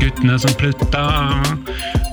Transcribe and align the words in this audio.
Guttene 0.00 0.38
som 0.38 0.50
flytta, 0.56 1.02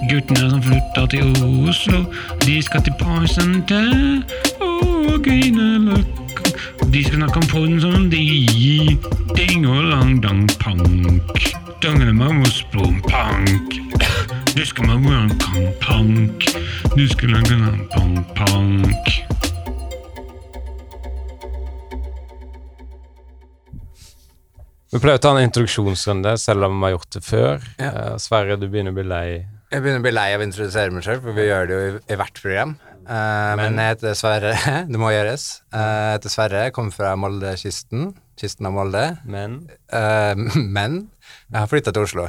guttene 0.10 0.50
som 0.50 0.64
flytta 0.64 1.06
til 1.14 1.30
Oslo, 1.70 2.02
de 2.44 2.58
skal 2.62 2.84
til 2.84 2.94
Poison 3.00 3.62
til 3.70 4.24
og 4.60 5.24
Grünerløkka. 5.24 6.52
De 6.92 7.04
skal 7.06 7.22
snakke 7.22 7.38
om 7.40 7.48
Poison 7.48 7.82
som 7.82 8.10
de 8.12 8.98
ding 9.38 9.68
og 9.68 9.84
lang 9.94 10.20
dang 10.24 10.44
pank. 10.60 11.40
Dangelemamosblom 11.84 13.00
pank. 13.08 13.80
Du 14.58 14.66
skal 14.66 14.88
mange 14.88 15.16
en 15.22 15.32
kang 15.40 15.72
pank. 15.82 16.52
Du 16.98 17.08
skal 17.08 17.30
lage 17.30 17.54
en 17.54 17.88
pank 17.96 18.36
pank. 18.36 19.43
Vi 24.94 25.00
pleier 25.02 25.18
å 25.18 25.22
ta 25.24 25.32
en 25.34 25.42
introduksjonsrunde, 25.48 26.36
selv 26.38 26.68
om 26.68 26.76
vi 26.78 26.86
har 26.86 26.92
gjort 26.94 27.16
det 27.16 27.22
før. 27.26 27.64
Ja. 27.82 27.92
Uh, 27.94 28.16
Sverre, 28.22 28.60
du 28.62 28.68
begynner 28.70 28.94
å 28.94 28.98
bli 29.00 29.06
lei. 29.10 29.28
Jeg 29.74 29.82
begynner 29.82 30.04
å 30.04 30.06
bli 30.06 30.12
lei 30.14 30.26
av 30.36 30.44
å 30.44 30.46
introdusere 30.46 30.94
meg 30.94 31.06
sjøl, 31.06 31.22
for 31.24 31.34
vi 31.34 31.48
gjør 31.48 31.70
det 31.70 31.74
jo 31.74 31.86
i, 31.88 31.94
i 32.14 32.18
hvert 32.20 32.42
program. 32.44 32.76
Uh, 33.08 33.56
men 33.58 33.80
jeg 33.82 33.96
heter 33.96 34.14
Sverre. 34.20 34.52
det 34.92 35.00
må 35.02 35.10
gjøres. 35.10 35.48
Uh, 35.74 35.80
jeg 35.82 36.20
heter 36.20 36.34
Sverre, 36.36 36.62
kommer 36.76 36.94
fra 36.94 37.16
Molde-kysten. 37.18 38.12
Kysten 38.40 38.70
av 38.70 38.76
Molde. 38.78 39.06
Men 39.26 39.64
Uh, 39.94 40.38
men 40.78 41.00
jeg 41.50 41.58
har 41.58 41.70
flytta 41.74 41.94
til 41.94 42.06
Oslo. 42.06 42.28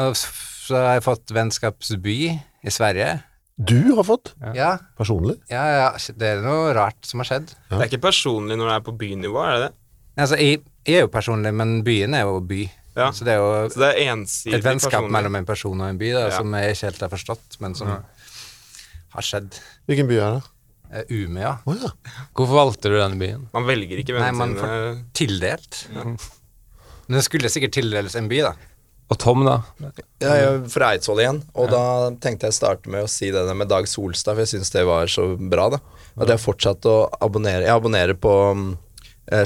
Og 0.00 0.16
så 0.16 0.80
har 0.80 0.98
jeg 0.98 1.04
fått 1.06 1.36
vennskapsby 1.36 2.16
i 2.32 2.72
Sverige. 2.72 3.18
Du 3.58 3.94
har 3.98 4.04
fått, 4.06 4.32
Ja, 4.54 4.74
personlig. 4.96 5.36
ja, 5.50 5.62
ja, 5.74 5.86
det 6.20 6.28
er 6.36 6.42
noe 6.44 6.72
rart 6.76 7.04
som 7.08 7.20
har 7.20 7.28
skjedd. 7.28 7.52
Det 7.68 7.80
er 7.80 7.88
ikke 7.88 8.04
personlig 8.06 8.56
når 8.56 8.70
det 8.70 8.74
er 8.76 8.84
på 8.86 8.96
bynivå, 9.00 9.40
er 9.42 9.56
det 9.56 9.62
det? 9.64 9.72
Altså, 10.18 10.38
jeg, 10.38 10.60
jeg 10.88 10.98
er 11.02 11.04
jo 11.06 11.10
personlig, 11.12 11.52
men 11.54 11.78
byen 11.86 12.16
er 12.16 12.24
jo 12.26 12.38
by. 12.48 12.62
Ja. 12.98 13.10
Så 13.14 13.26
det 13.26 13.36
er 13.36 13.42
jo 13.42 13.68
Så 13.70 13.78
det 13.84 13.90
er 13.94 14.08
et 14.10 14.64
vennskap 14.64 14.90
personlig. 14.96 15.12
mellom 15.14 15.36
en 15.38 15.46
person 15.46 15.80
og 15.84 15.88
en 15.92 15.98
by 16.00 16.12
da, 16.16 16.22
Ja. 16.28 16.36
som 16.38 16.54
jeg 16.56 16.74
ikke 16.74 16.88
helt 16.88 17.02
har 17.04 17.12
forstått, 17.12 17.60
men 17.60 17.74
som 17.78 17.92
har 17.94 19.22
skjedd. 19.22 19.60
Hvilken 19.86 20.08
by 20.08 20.16
er 20.18 20.38
det? 20.38 20.46
Umea. 20.88 21.04
Umeå. 21.12 21.52
Å 21.68 21.74
ja. 21.82 21.90
hvorfor 22.34 22.56
valgte 22.56 22.88
du 22.88 22.96
denne 22.96 23.20
byen? 23.20 23.44
Man 23.52 23.66
velger 23.68 24.00
ikke 24.00 24.16
Nei, 24.18 24.30
man 24.32 24.54
får 24.56 25.04
tildelt. 25.12 25.82
Men 25.92 26.16
det 27.18 27.24
skulle 27.24 27.50
sikkert 27.52 27.76
tildeles 27.76 28.16
en 28.16 28.28
by, 28.28 28.40
da. 28.48 28.54
Og 29.08 29.16
Tom, 29.20 29.44
da? 29.46 29.62
Jeg 30.20 30.28
er 30.44 30.58
fra 30.68 30.90
Eidsvoll 30.92 31.22
igjen, 31.22 31.38
og 31.56 31.70
da 31.72 32.10
tenkte 32.20 32.48
jeg 32.48 32.52
å 32.52 32.58
starte 32.58 32.90
med 32.92 33.06
å 33.06 33.08
si 33.08 33.30
det 33.32 33.44
med 33.56 33.70
Dag 33.70 33.86
Solstad, 33.88 34.34
for 34.36 34.44
jeg 34.44 34.50
syns 34.58 34.72
det 34.74 34.84
var 34.88 35.08
så 35.12 35.30
bra, 35.38 35.70
da. 35.72 35.78
At 36.18 36.26
jeg 36.26 36.34
har 36.34 36.42
fortsatt 36.42 36.86
å 36.90 36.96
abonnere 37.22 37.62
Jeg 37.62 37.70
abonnerer 37.76 38.16
på 38.18 38.32
eh, 38.50 38.62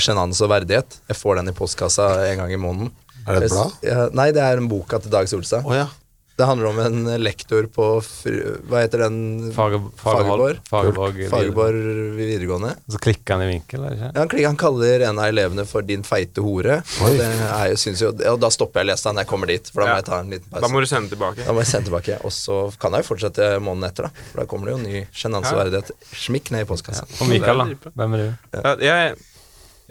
Sjenanse 0.02 0.44
og 0.46 0.52
verdighet. 0.54 1.00
Jeg 1.10 1.16
får 1.18 1.40
den 1.40 1.48
i 1.52 1.56
postkassa 1.56 2.10
en 2.30 2.38
gang 2.44 2.52
i 2.54 2.60
måneden. 2.60 2.92
Er 3.26 3.38
det 3.40 3.50
et 3.50 3.56
blad? 3.56 4.14
Nei, 4.18 4.30
det 4.34 4.42
er 4.42 4.58
en 4.62 4.68
boka 4.70 4.98
til 5.02 5.10
Dag 5.14 5.28
Solstad. 5.30 5.62
Oh, 5.66 5.74
ja. 5.76 5.88
Det 6.32 6.46
handler 6.48 6.70
om 6.70 6.78
en 6.80 7.04
lektor 7.20 7.66
på 7.70 7.86
Hva 8.00 8.80
heter 8.80 9.02
den? 9.04 9.52
Fage, 9.52 9.76
Fagerborg? 10.00 10.62
Fagerborg. 10.70 11.76
Videregående. 12.16 12.70
Så 12.90 12.98
klikker 13.04 13.36
han 13.36 13.44
i 13.44 13.50
vinkel, 13.50 13.84
ikke? 13.90 14.08
Ja, 14.08 14.12
han, 14.16 14.30
klikker, 14.32 14.46
han 14.48 14.58
kaller 14.60 15.04
en 15.10 15.20
av 15.20 15.28
elevene 15.28 15.66
for 15.68 15.84
'din 15.86 16.02
feite 16.08 16.40
hore'. 16.42 16.78
Og, 17.04 17.18
det 17.20 17.26
er 17.28 17.66
jo, 17.74 17.76
synes 17.84 18.00
jo, 18.02 18.10
og 18.32 18.40
da 18.40 18.48
stopper 18.50 18.80
jeg 18.80 18.88
å 18.88 18.90
lese 18.92 19.04
den 19.08 19.18
når 19.20 19.26
jeg 19.26 19.30
kommer 19.34 19.52
dit, 19.52 19.70
for 19.72 19.82
da 19.82 19.86
må 19.86 19.92
Ja. 19.92 19.96
jeg 20.00 20.04
ta 20.08 20.18
en 20.20 20.30
liten 20.30 20.48
pause. 20.50 20.62
Da 20.64 20.68
må 20.72 20.80
du 20.80 20.86
sende 20.86 21.08
tilbake. 21.12 21.44
Da 21.46 21.52
må 21.52 21.58
jeg 21.62 21.66
sende 21.70 21.90
tilbake. 21.90 22.18
Og 22.24 22.32
så 22.32 22.56
kan 22.80 22.92
jeg 22.96 23.04
jo 23.04 23.08
fortsette 23.14 23.50
måneden 23.60 23.90
etter, 23.90 24.02
da. 24.08 24.10
For 24.32 24.40
da 24.40 24.46
kommer 24.46 24.64
det 24.66 24.72
jo 24.72 24.80
ny 24.88 25.06
sjenanse 25.12 25.52
og 25.52 25.60
verdighet. 25.66 25.92
Smikk 26.16 26.50
ned 26.50 26.64
i 26.64 26.70
postkassa. 26.72 27.04
Og 27.20 27.28
Mikael, 27.28 27.58
da? 27.58 27.92
Hvem 27.92 28.14
er 28.14 28.24
du? 28.24 28.32
Ja, 28.56 28.74
jeg, 28.80 29.16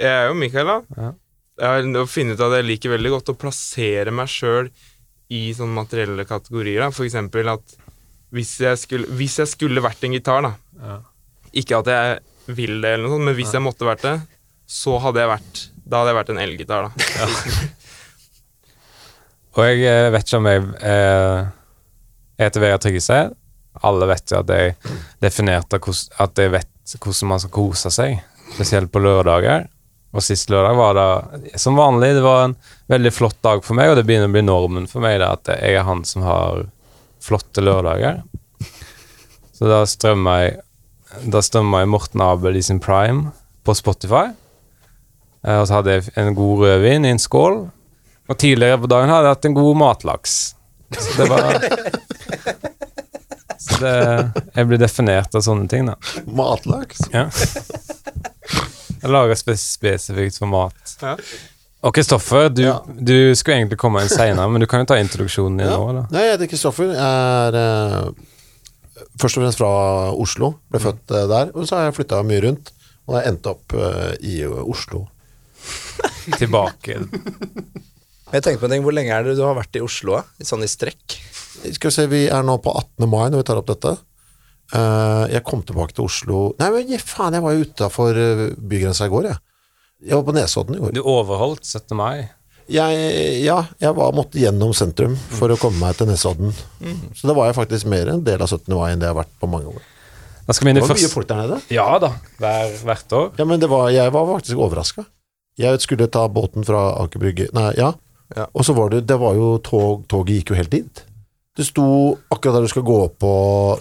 jeg 0.02 0.12
er 0.12 0.30
jo 0.30 0.38
Mikael, 0.38 0.72
da. 0.72 0.80
Ja. 0.98 1.12
Jeg 1.62 1.94
har 1.94 2.10
funnet 2.10 2.40
ut 2.40 2.46
at 2.48 2.56
jeg 2.58 2.68
liker 2.68 2.96
veldig 2.96 3.12
godt 3.14 3.32
å 3.34 3.38
plassere 3.38 4.14
meg 4.16 4.30
sjøl 4.32 4.72
i 5.32 5.42
sånne 5.56 5.78
materielle 5.78 6.26
kategorier. 6.28 6.82
Da. 6.82 6.90
For 6.96 7.06
eksempel 7.06 7.52
at 7.54 7.76
hvis 8.36 8.56
jeg 8.64 8.80
skulle, 8.80 9.10
hvis 9.20 9.38
jeg 9.42 9.52
skulle 9.52 9.84
vært 9.84 10.04
en 10.08 10.16
gitar, 10.18 10.48
da 10.48 10.54
Ja. 10.82 11.00
Ikke 11.52 11.82
at 11.82 11.90
jeg 11.92 12.56
vil 12.56 12.78
det, 12.80 12.94
eller 12.94 13.04
noe 13.04 13.12
sånt, 13.18 13.28
men 13.28 13.36
hvis 13.36 13.52
jeg 13.52 13.64
måtte 13.64 13.84
vært 13.86 14.06
det, 14.06 14.16
så 14.72 14.96
hadde 15.04 15.20
jeg 15.20 15.30
vært 15.34 15.62
Da 15.84 16.00
hadde 16.00 16.14
jeg 16.14 16.18
vært 16.22 16.32
en 16.32 16.40
elgitar, 16.40 16.88
da. 16.88 16.92
Og 19.52 19.66
jeg 19.68 19.84
eh, 19.84 20.08
vet 20.14 20.24
ikke 20.24 20.40
om 20.40 20.48
jeg 20.48 20.62
eh, 20.88 21.40
heter 22.40 22.64
Vegard 22.64 22.84
Tryggese. 22.86 23.18
Alle 23.84 24.08
vet 24.08 24.32
jo 24.32 24.40
at 24.40 24.54
jeg 24.56 24.78
definerte 25.24 25.80
at 26.24 26.40
jeg 26.40 26.54
vet 26.54 26.96
hvordan 26.96 27.32
man 27.34 27.42
skal 27.44 27.54
kose 27.56 27.92
seg, 27.92 28.22
spesielt 28.54 28.92
på 28.94 29.02
lørdager. 29.04 29.68
Og 30.12 30.24
sist 30.26 30.50
lørdag 30.52 30.76
var 30.76 30.98
det 30.98 31.60
som 31.62 31.78
vanlig. 31.80 32.10
Det 32.18 32.24
var 32.26 32.44
en 32.50 32.56
veldig 32.92 33.12
flott 33.16 33.38
dag 33.46 33.62
for 33.64 33.78
meg, 33.80 33.90
og 33.92 33.96
det 34.00 34.04
begynner 34.10 34.28
å 34.28 34.34
bli 34.36 34.44
normen 34.44 34.88
for 34.92 35.04
meg 35.04 35.20
da, 35.22 35.30
at 35.38 35.48
jeg 35.54 35.78
er 35.80 35.86
han 35.88 36.02
som 36.08 36.26
har 36.28 36.66
flotte 37.24 37.64
lørdager. 37.64 38.20
Så 39.56 39.70
da 39.70 39.84
strømmer 39.86 40.42
jeg 40.48 40.60
Da 41.32 41.42
strømmer 41.44 41.84
jeg 41.84 41.90
Morten 41.92 42.22
Abel 42.24 42.56
i 42.56 42.62
sin 42.64 42.80
prime 42.80 43.34
på 43.68 43.74
Spotify. 43.76 44.30
Eh, 45.44 45.58
Og 45.60 45.66
så 45.68 45.76
hadde 45.80 45.98
jeg 45.98 46.14
en 46.18 46.34
god 46.38 46.64
rødvin 46.64 47.06
i 47.06 47.12
en 47.12 47.20
skål. 47.20 47.58
Og 48.32 48.38
tidligere 48.40 48.80
på 48.80 48.88
dagen 48.88 49.12
hadde 49.12 49.28
jeg 49.28 49.36
hatt 49.36 49.48
en 49.50 49.58
god 49.58 49.76
matlaks. 49.82 50.38
Så 50.96 51.18
det 51.20 51.28
var 51.30 51.60
Så 53.62 53.78
det 53.84 53.96
Jeg 54.56 54.68
blir 54.72 54.80
definert 54.82 55.36
av 55.36 55.44
sånne 55.46 55.68
ting, 55.70 55.86
da. 55.92 55.98
Matlaks. 56.26 57.04
Ja. 57.14 57.28
Jeg 59.02 59.12
lager 59.14 59.38
spe 59.40 59.56
spesifikt 59.58 60.38
for 60.42 60.48
mat. 60.52 60.96
Ja. 61.02 61.16
Og 61.82 61.96
Kristoffer, 61.96 62.50
du, 62.54 62.62
Ja. 62.68 62.76
du 62.86 63.34
skulle 63.36 63.58
egentlig 63.58 63.80
komme 63.82 64.04
inn 64.04 64.10
seinere, 64.12 64.46
men 64.52 64.62
du 64.62 64.68
kan 64.70 64.84
jo 64.84 64.86
ta 64.92 65.00
introduksjonen 65.02 65.58
din 65.58 65.68
Ja. 65.68 65.78
nå, 65.78 65.94
da. 65.98 66.04
Nei, 66.14 66.26
jeg 66.28 66.36
heter 66.38 66.52
Kristoffer. 66.52 66.92
Jeg 66.94 67.00
er 67.02 67.58
eh, 67.58 68.12
først 69.18 69.38
og 69.38 69.44
fremst 69.44 69.58
fra 69.58 69.72
Oslo. 70.14 70.52
Ble 70.70 70.80
født 70.84 71.16
eh, 71.18 71.26
der. 71.32 71.50
Og 71.56 71.66
så 71.68 71.76
har 71.80 71.88
jeg 71.90 71.98
flytta 71.98 72.22
mye 72.24 72.44
rundt. 72.46 72.72
Og 73.10 73.18
jeg 73.18 73.32
endte 73.34 73.50
opp 73.56 73.74
eh, 73.74 74.14
i 74.22 74.36
Oslo. 74.46 75.08
Tilbake. 76.38 77.00
Jeg 78.32 78.44
tenkte 78.46 78.62
på 78.62 78.66
en 78.70 78.72
ting, 78.72 78.84
Hvor 78.86 78.94
lenge 78.96 79.12
er 79.12 79.26
det 79.28 79.34
du 79.36 79.42
har 79.44 79.58
vært 79.58 79.76
i 79.76 79.82
Oslo? 79.84 80.22
Sånn 80.40 80.64
i 80.64 80.70
strekk? 80.72 81.18
Skal 81.76 81.90
vi 81.90 81.96
se, 81.98 82.06
Vi 82.08 82.22
er 82.32 82.46
nå 82.48 82.54
på 82.64 82.72
18. 82.72 83.10
mai 83.12 83.26
når 83.30 83.42
vi 83.42 83.48
tar 83.50 83.60
opp 83.60 83.68
dette. 83.68 83.92
Eh, 84.72 85.24
jeg 85.34 85.44
kom 85.48 85.64
tilbake 85.68 85.92
til 85.98 86.06
Oslo 86.08 86.42
Nei, 86.62 86.70
men 86.72 87.02
faen, 87.04 87.36
jeg 87.36 87.44
var 87.44 87.56
jo 87.58 87.66
utafor 87.68 88.20
bygrensa 88.56 89.10
i 89.10 89.12
går, 89.12 89.32
jeg. 89.32 89.42
Jeg 90.08 90.18
var 90.18 90.28
på 90.30 90.36
Nesodden 90.38 90.78
i 90.78 90.82
går. 90.82 90.94
Du 90.96 91.02
overholdt 91.06 91.68
17. 91.68 91.92
mai. 91.98 92.30
Jeg, 92.72 92.96
ja, 93.44 93.58
jeg 93.82 93.96
var, 93.98 94.14
måtte 94.16 94.40
gjennom 94.40 94.72
sentrum 94.74 95.18
for 95.36 95.52
å 95.52 95.58
komme 95.60 95.82
meg 95.82 95.98
til 96.00 96.08
Nesodden. 96.10 96.54
Så 97.18 97.28
da 97.28 97.36
var 97.38 97.50
jeg 97.50 97.58
faktisk 97.60 97.90
mer 97.92 98.10
en 98.14 98.24
del 98.26 98.42
av 98.42 98.50
17. 98.50 98.72
mai 98.74 98.94
enn 98.94 99.02
det 99.02 99.10
jeg 99.10 99.14
har 99.14 99.20
vært 99.22 99.34
på 99.42 99.50
mange 99.52 99.74
år. 99.74 99.84
Det 100.48 100.56
var 100.58 100.68
mye 100.68 100.88
første 100.90 101.12
folk 101.12 101.28
der 101.30 101.42
nede. 101.44 101.60
Ja 101.72 101.88
da, 102.02 102.14
hver, 102.42 102.72
hvert 102.88 103.14
år. 103.18 103.28
Ja, 103.38 103.46
men 103.48 103.62
det 103.62 103.70
var, 103.72 103.92
jeg 103.94 104.14
var 104.16 104.26
faktisk 104.34 104.64
overraska. 104.64 105.06
Jeg 105.60 105.84
skulle 105.84 106.08
ta 106.12 106.26
båten 106.32 106.66
fra 106.66 106.94
Aker 107.04 107.22
Brygge 107.22 107.50
Nei, 107.54 107.70
ja. 107.78 107.92
Ja. 108.32 108.46
Og 108.56 108.64
så 108.64 108.72
var 108.72 108.94
det 108.94 109.02
Det 109.10 109.18
var 109.20 109.36
jo 109.36 109.58
tog 109.60 110.06
Toget 110.08 110.38
gikk 110.38 110.54
jo 110.54 110.58
helt 110.62 110.72
dit. 110.72 111.02
Det 111.58 111.66
sto 111.68 111.86
akkurat 112.32 112.56
der 112.56 112.64
du 112.66 112.72
skal 112.72 112.86
gå 112.88 112.98
opp 113.10 113.18
på 113.20 113.32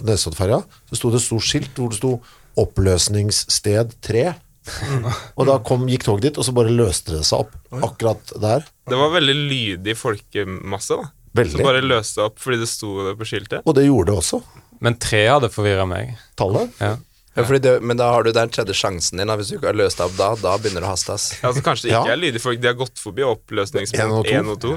Nesoddferja, 0.03 0.59
så 0.89 0.97
sto 0.99 1.11
det 1.13 1.21
stort 1.23 1.45
skilt 1.47 1.77
hvor 1.79 1.91
det 1.93 1.99
sto 2.01 2.17
'Oppløsningssted 2.59 3.93
3'. 4.03 4.33
og 5.39 5.47
da 5.47 5.55
kom, 5.65 5.87
gikk 5.89 6.03
toget 6.05 6.25
dit, 6.27 6.37
og 6.37 6.45
så 6.45 6.53
bare 6.53 6.73
løste 6.75 7.15
det 7.15 7.23
seg 7.25 7.45
opp 7.45 7.55
akkurat 7.87 8.33
der. 8.43 8.65
Det 8.91 8.99
var 8.99 9.13
veldig 9.15 9.35
lydig 9.39 9.95
folkemasse, 9.97 10.99
da. 10.99 11.07
Veldig. 11.39 11.55
Som 11.55 11.63
bare 11.63 11.81
løste 11.85 12.25
opp 12.27 12.41
fordi 12.43 12.59
det 12.59 12.67
sto 12.67 12.91
det 13.07 13.15
på 13.17 13.29
skiltet. 13.29 13.63
Og 13.63 13.77
det 13.77 13.87
gjorde 13.87 14.11
det 14.11 14.17
også. 14.19 14.41
Men 14.83 14.99
tre 14.99 15.23
hadde 15.29 15.49
forvirra 15.53 15.87
meg. 15.87 16.17
Tallet. 16.35 16.75
Ja. 16.83 16.97
Ja, 17.31 17.45
fordi 17.47 17.61
det, 17.63 17.77
men 17.87 17.95
da 17.95 18.09
har 18.11 18.25
du 18.27 18.33
den 18.35 18.49
tredje 18.51 18.75
sjansen 18.75 19.21
din. 19.21 19.29
Da. 19.31 19.37
Hvis 19.39 19.53
du 19.53 19.55
ikke 19.55 19.69
har 19.69 19.77
løst 19.79 20.01
deg 20.01 20.09
opp 20.11 20.17
da, 20.19 20.33
da 20.41 20.57
begynner 20.59 20.83
det 20.83 20.89
å 20.89 20.91
haste. 20.91 21.15
Ja, 21.39 21.47
altså 21.47 21.63
Kanskje 21.63 21.87
det 21.87 21.93
ikke 21.93 22.09
Ja. 22.09 22.15
er 22.17 22.19
lydige 22.19 22.43
folk. 22.43 22.59
De 22.59 22.67
har 22.67 22.75
gått 22.75 22.99
forbi 22.99 23.23
oppløsningspunkt 23.23 24.27
1 24.27 24.49
og 24.51 24.59
2. 24.59 24.73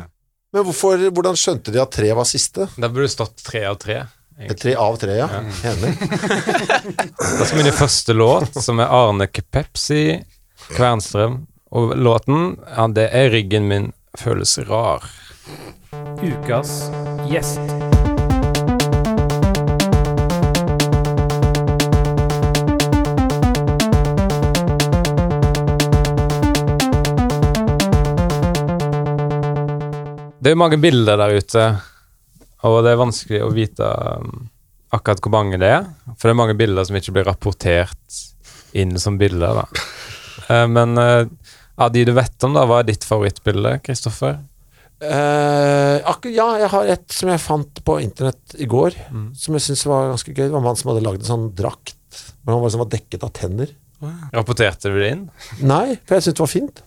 Men 0.54 0.66
hvorfor, 0.68 1.00
hvordan 1.10 1.38
skjønte 1.38 1.72
de 1.74 1.80
at 1.82 1.90
tre 1.94 2.12
var 2.14 2.28
siste? 2.30 2.68
Da 2.78 2.86
burde 2.86 3.08
det 3.08 3.16
stått 3.16 3.42
tre 3.42 3.64
av 3.66 3.80
tre. 3.82 4.04
Egentlig. 4.38 4.58
Tre 4.62 4.74
av 4.82 4.96
tre, 4.98 5.16
ja. 5.18 5.26
Enig. 5.70 5.90
Da 7.38 7.46
skal 7.46 7.58
vi 7.58 7.64
inn 7.64 7.70
i 7.70 7.74
første 7.74 8.14
låt, 8.14 8.54
som 8.62 8.82
er 8.82 8.90
Arne 8.94 9.26
Pepsi 9.26 10.20
Kvernstrøm. 10.74 11.44
Og 11.74 11.96
låten, 11.98 12.56
ja, 12.70 12.86
det 12.86 13.08
er 13.10 13.30
'Ryggen 13.30 13.66
min 13.66 13.92
føles 14.18 14.58
rar'. 14.70 15.10
Ukas 16.22 16.90
gjest. 17.30 17.83
Det 30.44 30.52
er 30.52 30.60
mange 30.60 30.76
bilder 30.76 31.16
der 31.16 31.38
ute, 31.40 31.62
og 32.68 32.82
det 32.84 32.90
er 32.92 33.00
vanskelig 33.00 33.38
å 33.46 33.52
vite 33.54 33.86
um, 33.88 34.48
akkurat 34.92 35.22
hvor 35.24 35.32
mange 35.32 35.56
det 35.60 35.70
er. 35.72 35.86
For 36.18 36.28
det 36.28 36.34
er 36.34 36.40
mange 36.42 36.56
bilder 36.58 36.84
som 36.84 36.98
ikke 36.98 37.14
blir 37.16 37.24
rapportert 37.30 38.18
inn 38.76 38.92
som 39.00 39.16
bilder. 39.20 39.62
da. 39.62 39.84
Eh, 40.52 40.66
men 40.68 40.98
eh, 41.00 41.22
av 41.80 41.92
de 41.94 42.02
du 42.04 42.10
vet 42.12 42.44
om, 42.44 42.52
da, 42.52 42.66
hva 42.68 42.82
er 42.82 42.88
ditt 42.90 43.06
favorittbilde, 43.08 43.78
Kristoffer? 43.86 44.34
Uh, 45.00 46.04
akkur, 46.10 46.28
ja, 46.32 46.46
jeg 46.60 46.68
har 46.74 46.90
et 46.92 47.14
som 47.16 47.30
jeg 47.32 47.40
fant 47.40 47.80
på 47.86 47.96
internett 48.04 48.54
i 48.60 48.68
går, 48.68 48.98
som 49.40 49.56
jeg 49.56 49.64
syns 49.64 49.86
var 49.88 50.10
ganske 50.12 50.34
gøy. 50.34 50.42
Det 50.42 50.52
var 50.52 50.60
en 50.60 50.66
mann 50.68 50.78
som 50.80 50.92
hadde 50.92 51.04
lagd 51.06 51.24
en 51.24 51.30
sånn 51.30 51.46
drakt, 51.56 51.96
men 52.42 52.52
han 52.52 52.60
var, 52.60 52.68
liksom 52.68 52.84
var 52.84 52.92
dekket 52.92 53.24
av 53.24 53.32
tenner. 53.40 53.72
Rapporterte 54.36 54.92
du 54.92 55.00
det 55.00 55.10
inn? 55.14 55.24
Nei, 55.64 55.96
for 56.04 56.18
jeg 56.18 56.26
syntes 56.26 56.36
det 56.36 56.44
var 56.44 56.52
fint. 56.52 56.84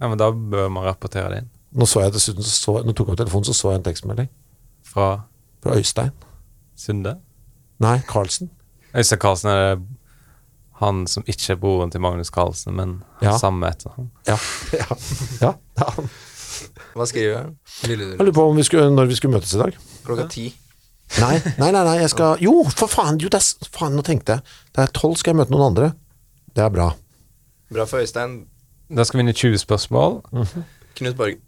Ja, 0.00 0.08
men 0.08 0.20
da 0.20 0.30
bør 0.32 0.72
man 0.72 0.88
rapportere 0.88 1.28
det 1.34 1.44
inn. 1.44 1.53
Nå 1.74 1.86
så 1.90 2.04
jeg 2.04 2.14
dessuten, 2.14 2.42
så 2.46 2.50
så, 2.54 2.74
nå 2.86 2.92
tok 2.94 3.08
jeg 3.08 3.16
opp 3.16 3.20
telefonen, 3.24 3.46
så 3.48 3.54
så 3.56 3.72
jeg 3.72 3.80
en 3.80 3.86
tekstmelding 3.88 4.28
Fra 4.86 5.08
fra 5.64 5.78
Øystein. 5.80 6.10
Sunde? 6.76 7.14
Nei, 7.80 7.98
Carlsen. 8.08 8.50
Øystein 8.94 9.18
Carlsen 9.22 9.48
er 9.50 9.78
han 10.82 11.06
som 11.08 11.24
ikke 11.26 11.54
er 11.54 11.56
broren 11.62 11.90
til 11.90 12.02
Magnus 12.04 12.28
Carlsen, 12.34 12.74
men 12.76 13.02
Ja. 13.22 13.38
samme 13.38 13.66
etter 13.70 13.94
han. 13.96 14.10
Ja. 14.28 14.36
ja. 14.80 14.96
ja. 15.40 15.52
ja. 15.80 16.06
Hva 16.94 17.06
skriver 17.06 17.38
han? 17.38 17.56
Jeg 17.82 17.98
du 17.98 18.04
lurer 18.04 18.32
på 18.36 18.44
om 18.50 18.56
vi 18.56 18.62
skulle, 18.62 18.90
når 18.90 19.06
vi 19.10 19.16
skulle 19.18 19.34
møtes 19.38 19.54
i 19.54 19.58
dag. 19.62 19.78
Klokka 20.04 20.28
ti. 20.30 20.54
Nei, 21.20 21.38
nei, 21.58 21.70
nei, 21.70 21.84
nei 21.84 21.96
jeg 22.00 22.10
skal 22.10 22.40
Jo, 22.42 22.52
for 22.74 22.90
faen! 22.90 23.18
Jo, 23.22 23.28
det 23.32 23.40
er, 23.40 23.68
faen, 23.74 23.94
nå 23.96 24.02
tenkte 24.06 24.36
jeg. 24.38 24.54
Det 24.74 24.82
er 24.84 24.92
tolv, 24.96 25.16
skal 25.20 25.32
jeg 25.34 25.40
møte 25.42 25.54
noen 25.54 25.66
andre. 25.70 25.92
Det 26.54 26.64
er 26.64 26.70
bra. 26.74 26.90
Bra 27.72 27.86
for 27.88 28.02
Øystein. 28.04 28.42
Da 28.94 29.04
skal 29.04 29.18
vi 29.18 29.24
inn 29.26 29.32
i 29.32 29.36
20 29.36 29.58
spørsmål. 29.64 30.20
Knut 30.94 31.16
Borg. 31.16 31.38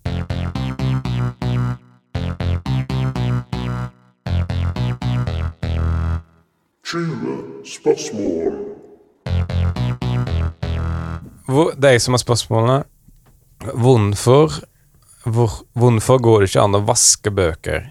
Hvor, 11.46 11.72
det 11.76 11.88
er 11.88 11.94
jeg 11.94 12.02
som 12.02 12.16
har 12.16 12.22
spørsmålene. 12.22 12.80
Hvorfor, 13.74 14.58
hvor, 15.24 15.60
hvorfor 15.72 16.18
går 16.18 16.42
det 16.42 16.50
ikke 16.50 16.66
an 16.66 16.78
å 16.78 16.82
vaske 16.86 17.30
bøker? 17.30 17.88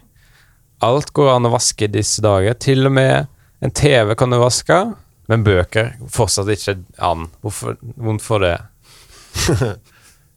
Alt 0.83 1.15
går 1.15 1.33
an 1.37 1.47
å 1.47 1.55
vaske 1.55 1.87
i 1.87 1.91
disse 1.91 2.23
dager. 2.23 2.59
Til 2.59 2.91
og 2.91 2.95
med 2.99 3.31
en 3.63 3.71
TV 3.71 4.11
kan 4.19 4.31
du 4.31 4.41
vaske, 4.43 4.83
men 5.31 5.47
bøker 5.47 5.95
fortsatt 6.11 6.51
ikke 6.51 6.81
an. 6.99 7.29
Hvorfor, 7.39 7.79
hvorfor 7.95 8.43
det? 8.43 8.57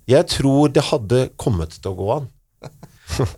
Jeg 0.09 0.25
tror 0.33 0.71
det 0.73 0.87
hadde 0.89 1.27
kommet 1.37 1.75
til 1.77 1.91
å 1.91 1.97
gå 1.99 2.07
an. 2.15 2.29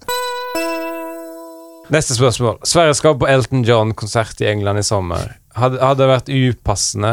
Neste 1.90 2.14
spørsmål. 2.14 2.60
Sverre 2.62 2.94
skal 2.94 3.16
på 3.18 3.26
Elton 3.26 3.64
John-konsert 3.66 4.38
i 4.44 4.46
England 4.52 4.78
i 4.78 4.86
sommer. 4.86 5.32
Hadde, 5.58 5.80
hadde 5.82 6.04
det 6.04 6.10
vært 6.12 6.30
upassende 6.30 7.12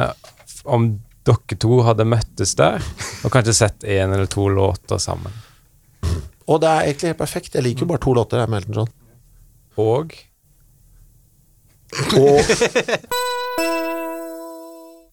om 0.69 0.91
dere 1.25 1.57
to 1.59 1.81
hadde 1.83 2.05
møttes 2.07 2.53
der, 2.59 2.85
og 3.25 3.33
kanskje 3.33 3.57
sett 3.57 3.83
én 3.83 4.13
eller 4.13 4.29
to 4.29 4.45
låter 4.53 5.01
sammen? 5.01 5.33
Og 6.47 6.61
det 6.61 6.69
er 6.69 6.85
egentlig 6.85 7.09
helt 7.11 7.23
perfekt. 7.25 7.57
Jeg 7.57 7.65
liker 7.65 7.83
jo 7.83 7.89
bare 7.89 8.03
to 8.05 8.13
låter 8.15 8.43
her 8.43 8.51
med 8.51 8.61
Elton 8.61 8.77
John. 8.83 8.91
Og 9.81 10.13
Og 12.19 12.39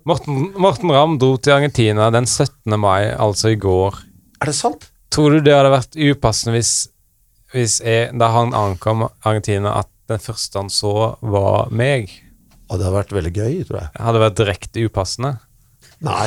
Morten, 0.05 0.51
Morten 0.61 0.91
Ramm 0.93 1.17
dro 1.23 1.39
til 1.41 1.55
Argentina 1.55 2.11
den 2.13 2.27
17. 2.29 2.77
mai, 2.77 3.09
altså 3.17 3.55
i 3.55 3.57
går. 3.57 4.03
Er 4.41 4.51
det 4.51 4.57
sant? 4.57 4.89
Tror 5.15 5.37
du 5.37 5.45
det 5.47 5.55
hadde 5.55 5.73
vært 5.73 5.97
upassende 5.99 6.57
hvis, 6.57 6.73
hvis 7.55 7.79
jeg, 7.85 8.11
da 8.19 8.31
han 8.35 8.55
ankom 8.57 9.07
Argentina, 9.23 9.77
at 9.85 9.91
den 10.11 10.21
første 10.21 10.59
han 10.59 10.71
så, 10.73 11.15
var 11.23 11.71
meg? 11.73 12.11
Og 12.69 12.79
det 12.79 12.87
hadde 12.87 12.97
vært 12.97 13.15
veldig 13.15 13.35
gøy, 13.35 13.59
tror 13.69 13.81
jeg. 13.83 13.91
Hadde 14.09 14.23
vært 14.25 14.39
direkte 14.41 14.87
upassende? 14.89 15.37
Nei, 16.05 16.27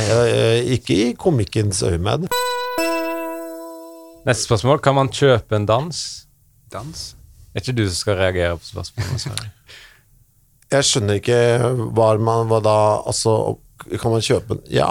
ikke 0.78 0.96
i 0.96 1.08
komikkens 1.20 1.84
øyemed. 1.86 2.30
Neste 4.28 4.48
spørsmål. 4.48 4.82
Kan 4.84 4.98
man 4.98 5.12
kjøpe 5.14 5.56
en 5.56 5.68
dans? 5.70 6.02
dans? 6.74 7.04
Er 7.54 7.62
ikke 7.62 7.76
du 7.78 7.86
som 7.88 8.00
skal 8.00 8.20
reagere 8.20 8.58
på 8.58 8.70
spørsmålet? 8.72 9.54
Jeg 10.72 10.84
skjønner 10.84 11.22
ikke 11.22 11.38
hva 11.96 12.10
man 12.20 12.50
hva 12.50 12.58
da 12.60 12.78
Altså, 13.08 13.56
kan 13.88 14.12
man 14.12 14.26
kjøpe 14.26 14.58
en 14.58 14.64
Ja. 14.72 14.90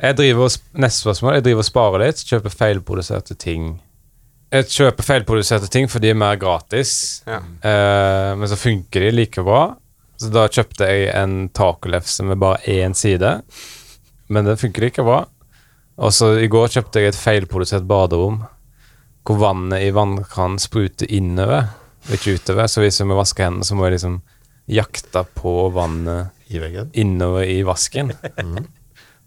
Jeg 0.00 0.16
driver 0.16 0.48
neste 0.80 1.02
spørsmål. 1.04 1.34
Jeg 1.38 1.44
driver 1.44 1.62
og 1.64 1.68
sparer 1.68 2.04
litt, 2.06 2.22
kjøper 2.24 2.54
feilproduserte 2.56 3.36
ting. 3.40 3.74
Jeg 4.50 4.66
kjøper 4.72 5.06
feilproduserte 5.06 5.68
ting 5.70 5.86
fordi 5.90 6.08
de 6.08 6.14
er 6.14 6.18
mer 6.18 6.38
gratis, 6.40 7.22
Ja. 7.26 7.38
eh, 7.62 8.34
men 8.36 8.48
så 8.48 8.56
funker 8.58 9.00
de 9.04 9.10
like 9.12 9.42
bra. 9.44 9.76
Så 10.18 10.30
da 10.32 10.46
kjøpte 10.48 10.88
jeg 10.88 11.14
en 11.14 11.48
tacolefse 11.48 12.24
med 12.24 12.38
bare 12.38 12.58
én 12.66 12.94
side, 12.94 13.42
men 14.28 14.44
den 14.44 14.56
funker 14.56 14.80
like 14.82 15.02
bra. 15.02 15.26
Og 15.98 16.12
så 16.12 16.32
i 16.42 16.48
går 16.48 16.68
kjøpte 16.68 17.00
jeg 17.00 17.08
et 17.12 17.20
feilprodusert 17.20 17.86
baderom 17.86 18.42
hvor 19.24 19.36
vannet 19.38 19.82
i 19.84 19.90
vannkranen 19.92 20.58
spruter 20.58 21.06
innover, 21.12 21.68
ikke 22.10 22.34
utover. 22.40 22.66
Så 22.66 22.80
hvis 22.80 22.98
jeg 22.98 23.06
må 23.06 23.14
vaske 23.14 23.44
hendene, 23.44 23.64
så 23.68 23.76
må 23.76 23.84
jeg 23.86 23.98
liksom 23.98 24.22
jakte 24.66 25.24
på 25.36 25.70
vannet 25.72 26.30
I 26.50 26.58
innover 26.94 27.44
i 27.44 27.62
vasken. 27.62 28.12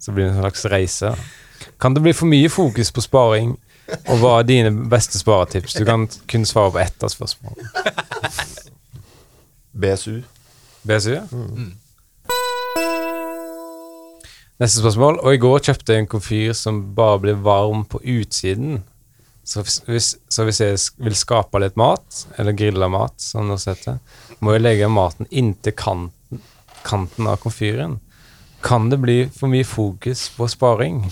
Så 0.03 0.11
blir 0.11 0.25
det 0.25 0.33
en 0.33 0.41
slags 0.41 0.65
reise. 0.65 1.13
Kan 1.79 1.94
det 1.95 2.01
bli 2.03 2.11
for 2.11 2.27
mye 2.27 2.50
fokus 2.51 2.91
på 2.91 3.01
sparing? 3.05 3.53
Og 4.11 4.19
hva 4.19 4.33
er 4.39 4.47
dine 4.47 4.71
beste 4.91 5.19
sparetips? 5.19 5.77
Du 5.79 5.85
kan 5.88 6.09
kun 6.27 6.44
svare 6.47 6.73
på 6.75 6.81
ett 6.83 7.05
av 7.07 7.11
spørsmålene. 7.13 7.69
BSU. 9.71 10.17
BSU? 10.83 11.13
ja? 11.15 11.23
Neste 14.59 14.83
spørsmål. 14.83 15.21
Og 15.23 15.35
i 15.38 15.41
går 15.41 15.63
kjøpte 15.69 15.95
jeg 15.95 16.03
en 16.03 16.11
komfyr 16.11 16.51
som 16.57 16.83
bare 16.97 17.23
blir 17.23 17.39
varm 17.47 17.88
på 17.88 18.03
utsiden. 18.03 18.81
Så 19.47 19.63
hvis, 19.63 19.79
hvis, 19.88 20.13
så 20.31 20.44
hvis 20.47 20.61
jeg 20.63 20.79
vil 21.03 21.15
skape 21.19 21.59
litt 21.63 21.79
mat, 21.79 22.25
eller 22.39 22.55
grille 22.55 22.88
mat, 22.91 23.15
som 23.23 23.47
det 23.51 23.63
heter, 23.67 24.00
må 24.44 24.55
jeg 24.55 24.63
legge 24.63 24.91
maten 24.91 25.31
inntil 25.31 25.75
kanten, 25.79 26.44
kanten 26.83 27.27
av 27.31 27.39
komfyren. 27.44 28.01
Kan 28.63 28.89
det 28.89 28.98
bli 29.04 29.18
for 29.36 29.51
mye 29.51 29.65
fokus 29.68 30.30
på 30.38 30.48
sparing? 30.48 31.04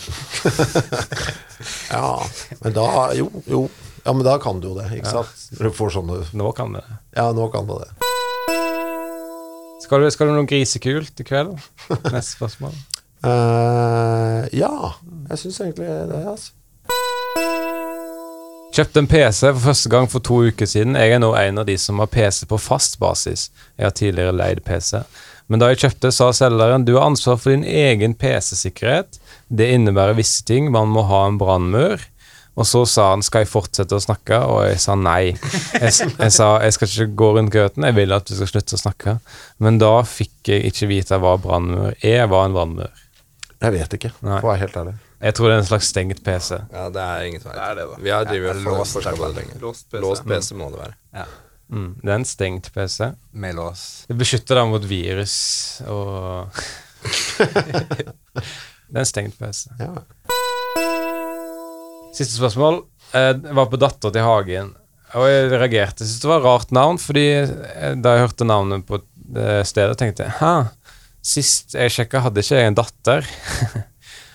Ja, 1.92 2.25
men 2.59 2.74
da 2.74 3.12
Jo, 3.13 3.27
jo. 3.45 3.69
Ja, 4.03 4.13
men 4.13 4.25
da 4.25 4.38
kan 4.42 4.59
du 4.59 4.71
jo 4.71 4.77
det, 4.80 4.88
ikke 4.98 5.12
sant? 5.12 5.44
Når 5.59 5.68
du 5.68 5.75
får 5.77 5.92
sånne 5.94 6.15
Nå 6.33 6.51
kan 6.57 6.74
det. 6.74 6.81
Ja, 7.13 7.27
nå 7.38 7.45
kan 7.53 7.68
det 7.69 7.83
det. 7.83 7.92
Skal 9.83 10.01
du, 10.01 10.07
skal 10.13 10.31
du 10.31 10.33
noe 10.39 10.48
grisekult 10.50 11.21
i 11.21 11.27
kveld? 11.27 11.53
Neste 12.09 12.31
spørsmål. 12.31 12.74
uh, 13.27 14.48
ja, 14.63 14.71
jeg 15.30 15.44
syns 15.44 15.62
egentlig 15.62 15.92
det, 16.09 16.24
altså. 16.31 16.56
Kjøpte 18.72 19.03
en 19.03 19.10
PC 19.12 19.41
for 19.51 19.63
første 19.65 19.91
gang 19.91 20.08
for 20.10 20.24
to 20.24 20.38
uker 20.48 20.70
siden. 20.70 20.96
Jeg 20.96 21.12
er 21.12 21.20
nå 21.20 21.34
en 21.36 21.60
av 21.60 21.67
de 21.67 21.75
som 21.77 22.00
har 22.00 22.08
PC 22.08 22.46
på 22.48 22.58
fast 22.58 22.98
basis. 23.03 23.50
Jeg 23.75 23.86
har 23.89 23.93
tidligere 24.00 24.31
leid 24.34 24.63
PC. 24.63 25.01
Men 25.51 25.60
da 25.60 25.67
jeg 25.72 25.81
kjøpte, 25.84 26.13
sa 26.15 26.29
selgeren 26.36 26.86
du 26.88 26.93
har 26.96 27.10
ansvar 27.10 27.36
for 27.41 27.51
din 27.51 27.65
egen 27.67 28.15
PC-sikkerhet. 28.15 29.20
Det 29.51 29.67
innebærer 29.75 30.15
visse 30.15 30.46
ting. 30.48 30.70
Man 30.72 30.93
må 30.93 31.03
ha 31.10 31.25
en 31.27 31.39
brannmur. 31.41 32.00
Og 32.60 32.67
så 32.67 32.81
sa 32.88 33.10
han 33.13 33.24
skal 33.24 33.46
jeg 33.46 33.51
fortsette 33.51 33.96
å 33.96 34.03
snakke, 34.03 34.38
og 34.43 34.65
jeg 34.67 34.79
sa 34.84 34.96
nei. 35.00 35.34
Jeg, 35.81 35.91
jeg 36.10 36.34
sa 36.36 36.50
jeg 36.63 36.75
skal 36.75 36.89
ikke 36.91 37.20
gå 37.22 37.29
rundt 37.38 37.53
grøten, 37.53 37.86
jeg 37.88 37.96
vil 37.96 38.15
at 38.15 38.27
du 38.27 38.34
skal 38.36 38.50
slutte 38.51 38.75
å 38.75 38.81
snakke. 38.81 39.13
Men 39.63 39.79
da 39.81 39.93
fikk 40.08 40.51
jeg 40.51 40.72
ikke 40.72 40.89
vite 40.91 41.20
hva 41.24 41.38
brannmur 41.41 41.96
er. 41.96 42.25
Hva 42.31 42.43
en 42.48 42.58
brannmur. 42.58 43.05
Jeg 43.62 43.75
vet 43.77 43.96
ikke, 44.00 44.12
Nei. 44.25 44.39
for 44.41 44.50
å 44.50 44.51
være 44.53 44.63
helt 44.65 44.77
ærlig. 44.81 44.98
Jeg 45.22 45.38
tror 45.38 45.48
det 45.48 45.53
er 45.53 45.62
en 45.62 45.70
slags 45.70 45.91
stengt 45.93 46.24
PC. 46.25 46.58
Ja, 46.74 46.88
det 46.89 47.01
er 47.05 47.27
ingen 47.27 47.43
tvil. 47.43 47.53
Det 47.53 47.65
er 47.67 47.75
det, 47.77 47.88
da. 47.91 48.01
Vi 48.01 48.13
har 48.15 48.27
drevet 48.27 48.50
Ja, 48.50 48.62
låst. 48.65 49.62
Låst 49.62 49.88
PC. 49.91 50.01
Låst 50.01 50.25
PC 50.25 50.58
må 50.58 50.72
det 50.74 50.81
være. 50.81 51.27
Mm, 51.71 51.91
det 52.03 52.09
er 52.11 52.17
en 52.19 52.25
stengt 52.27 52.67
PC. 52.75 53.11
Med 53.31 53.55
lås. 53.55 53.83
Det 54.09 54.17
beskytter 54.19 54.59
deg 54.59 54.67
mot 54.73 54.83
virus 54.89 55.35
og 55.87 56.51
Det 58.91 58.97
er 58.97 59.03
en 59.05 59.07
stengt 59.07 59.37
PC. 59.39 59.69
Ja. 59.79 59.93
Siste 62.15 62.35
spørsmål. 62.35 62.81
Eh, 63.15 63.31
Jeg 63.39 63.55
var 63.55 63.69
på 63.71 63.79
Datter 63.79 64.11
til 64.11 64.25
Hagen, 64.27 64.73
og 65.15 65.27
jeg 65.31 65.47
reagerte. 65.53 66.03
Jeg 66.03 66.11
syntes 66.11 66.21
det 66.25 66.29
var 66.31 66.41
et 66.43 66.47
rart 66.49 66.73
navn, 66.75 66.99
fordi 66.99 67.25
eh, 67.39 67.95
da 68.03 68.17
jeg 68.17 68.25
hørte 68.27 68.47
navnet 68.49 68.83
på 68.87 68.99
stedet, 69.63 69.95
tenkte 69.95 70.25
jeg 70.25 70.33
Hæ, 70.41 70.51
sist 71.23 71.75
jeg 71.77 71.93
sjekka, 71.95 72.19
hadde 72.25 72.43
ikke 72.43 72.59
jeg 72.59 72.73
en 72.73 72.79
datter. 72.81 73.21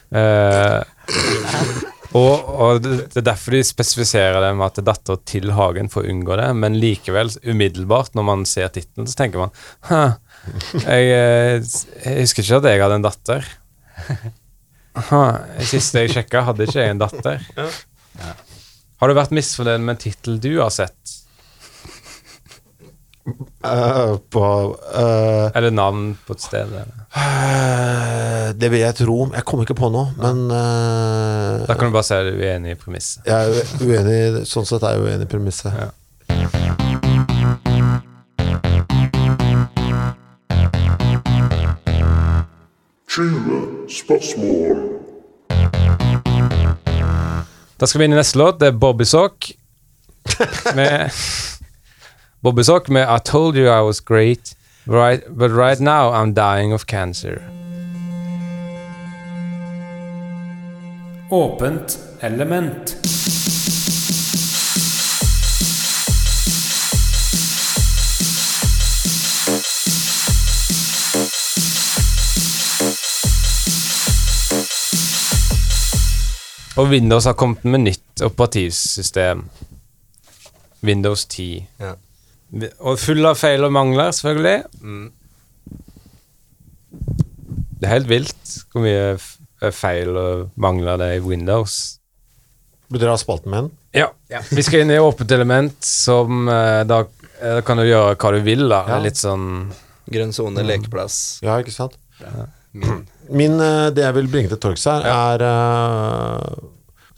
Eh, 0.06 0.82
og, 2.16 2.50
og 2.56 2.80
det, 2.84 3.18
er 3.18 3.26
derfor 3.26 3.56
de 3.56 3.62
spesifiserer 3.66 4.38
det 4.42 4.52
med 4.56 4.66
at 4.68 4.78
det 4.78 4.84
er 4.84 4.88
datter 4.90 5.20
til 5.28 5.52
Hagen 5.56 5.90
for 5.92 6.04
å 6.04 6.12
unngå 6.12 6.38
det, 6.40 6.48
men 6.58 6.78
likevel, 6.80 7.32
umiddelbart, 7.44 8.14
når 8.18 8.26
man 8.30 8.46
ser 8.48 8.72
tittelen, 8.74 9.08
så 9.10 9.18
tenker 9.20 9.44
man 9.44 9.54
Hæ, 9.90 10.00
jeg, 10.86 11.10
eh, 11.12 11.68
jeg 12.04 12.24
husker 12.24 12.46
ikke 12.46 12.60
at 12.62 12.70
jeg 12.70 12.84
hadde 12.84 12.98
en 13.00 13.06
datter. 13.06 13.50
Hæ, 15.10 15.22
siste 15.68 16.04
jeg 16.04 16.14
sjekka, 16.14 16.46
hadde 16.48 16.66
ikke 16.68 16.80
jeg 16.80 16.94
en 16.94 17.02
datter. 17.02 17.46
Har 18.96 19.10
du 19.10 19.16
vært 19.18 19.34
misfornøyd 19.36 19.82
med 19.82 19.96
en 19.96 20.04
tittel 20.06 20.38
du 20.40 20.54
har 20.56 20.72
sett? 20.72 21.16
Eh, 23.26 24.16
på 24.30 24.42
uh, 24.94 25.50
Eller 25.54 25.70
navn 25.74 26.12
på 26.26 26.36
et 26.36 26.44
sted? 26.44 26.70
Eller? 26.70 26.92
Eh, 27.16 28.52
Det 28.54 28.70
vil 28.70 28.80
jeg 28.84 28.94
tro. 29.00 29.16
Jeg 29.34 29.44
kommer 29.48 29.66
ikke 29.66 29.78
på 29.80 29.90
noe, 29.90 30.12
men 30.20 30.44
eh, 30.54 31.66
Da 31.66 31.74
kan 31.74 31.90
du 31.90 31.96
bare 31.96 32.06
si 32.06 32.14
at 32.14 32.28
du 32.28 32.36
er 32.36 32.54
uenig 32.54 32.76
i 32.76 32.78
premisset. 32.78 33.26
jeg 33.26 33.34
er 33.34 33.50
uenig 33.82 34.46
Sånn 34.46 34.68
sett 34.68 34.86
er 34.86 34.94
jeg 34.98 35.08
uenig 35.08 35.26
i 35.26 35.32
premisset. 35.34 35.74
Ja. 35.74 35.90
Da 47.78 47.86
skal 47.86 48.00
vi 48.00 48.04
inn 48.08 48.12
i 48.16 48.18
neste 48.18 48.38
låt. 48.40 48.58
Det 48.60 48.70
er 48.70 48.78
Bobby 48.80 49.04
Sock 49.04 49.50
med 50.76 51.10
Bobby 52.46 52.62
Sock 52.62 52.88
med 52.88 53.16
I 53.16 53.18
told 53.18 53.56
you 53.56 53.66
I 53.66 53.82
was 53.82 54.00
great, 54.00 54.54
right, 54.86 55.20
but 55.28 55.50
right 55.50 55.80
now 55.80 56.12
I'm 56.12 56.32
dying 56.32 56.72
of 56.72 56.86
cancer. 56.86 57.42
Åpent 61.30 61.98
element. 62.20 62.96
Og 76.76 76.88
Windows 76.88 77.24
har 77.24 77.32
kommet 77.32 77.64
med 77.64 77.80
nytt 77.80 78.22
operativsystem. 78.22 79.44
Windows 80.80 81.26
10. 81.26 81.66
Ja. 81.78 81.94
Og 82.54 82.98
full 83.00 83.26
av 83.26 83.38
feil 83.40 83.64
og 83.66 83.72
mangler, 83.74 84.12
selvfølgelig. 84.14 84.58
Mm. 84.80 85.06
Det 87.76 87.88
er 87.88 87.92
helt 87.92 88.08
vilt 88.08 88.52
hvor 88.72 88.84
mye 88.86 89.72
feil 89.74 90.16
og 90.16 90.46
mangler 90.60 91.00
det 91.00 91.10
er 91.10 91.18
i 91.18 91.24
Windows. 91.24 91.98
Vil 92.92 93.02
dere 93.02 93.16
ha 93.16 93.20
spalten 93.20 93.50
med 93.50 93.66
den? 93.66 93.72
Ja. 93.96 94.40
Vi 94.52 94.62
skal 94.64 94.84
inn 94.84 94.92
i 94.94 95.00
åpent 95.02 95.32
element, 95.34 95.76
som 95.84 96.46
eh, 96.52 96.82
da 96.86 97.00
eh, 97.40 97.60
kan 97.66 97.80
du 97.80 97.86
gjøre 97.86 98.14
hva 98.14 98.32
du 98.36 98.40
vil. 98.46 98.66
da. 98.70 98.82
Ja. 98.94 99.00
Litt 99.02 99.20
sånn 99.20 99.48
Grønn 100.06 100.30
sone, 100.30 100.62
lekeplass. 100.62 101.40
Ja, 101.42 101.56
ikke 101.58 101.74
sant? 101.74 101.96
Min. 102.76 103.00
Min, 103.26 103.56
eh, 103.58 103.88
det 103.90 104.04
jeg 104.04 104.14
vil 104.20 104.28
bringe 104.30 104.52
til 104.52 104.60
torgs 104.62 104.84
her, 104.86 105.02
er 105.10 105.42
eh, 105.42 106.66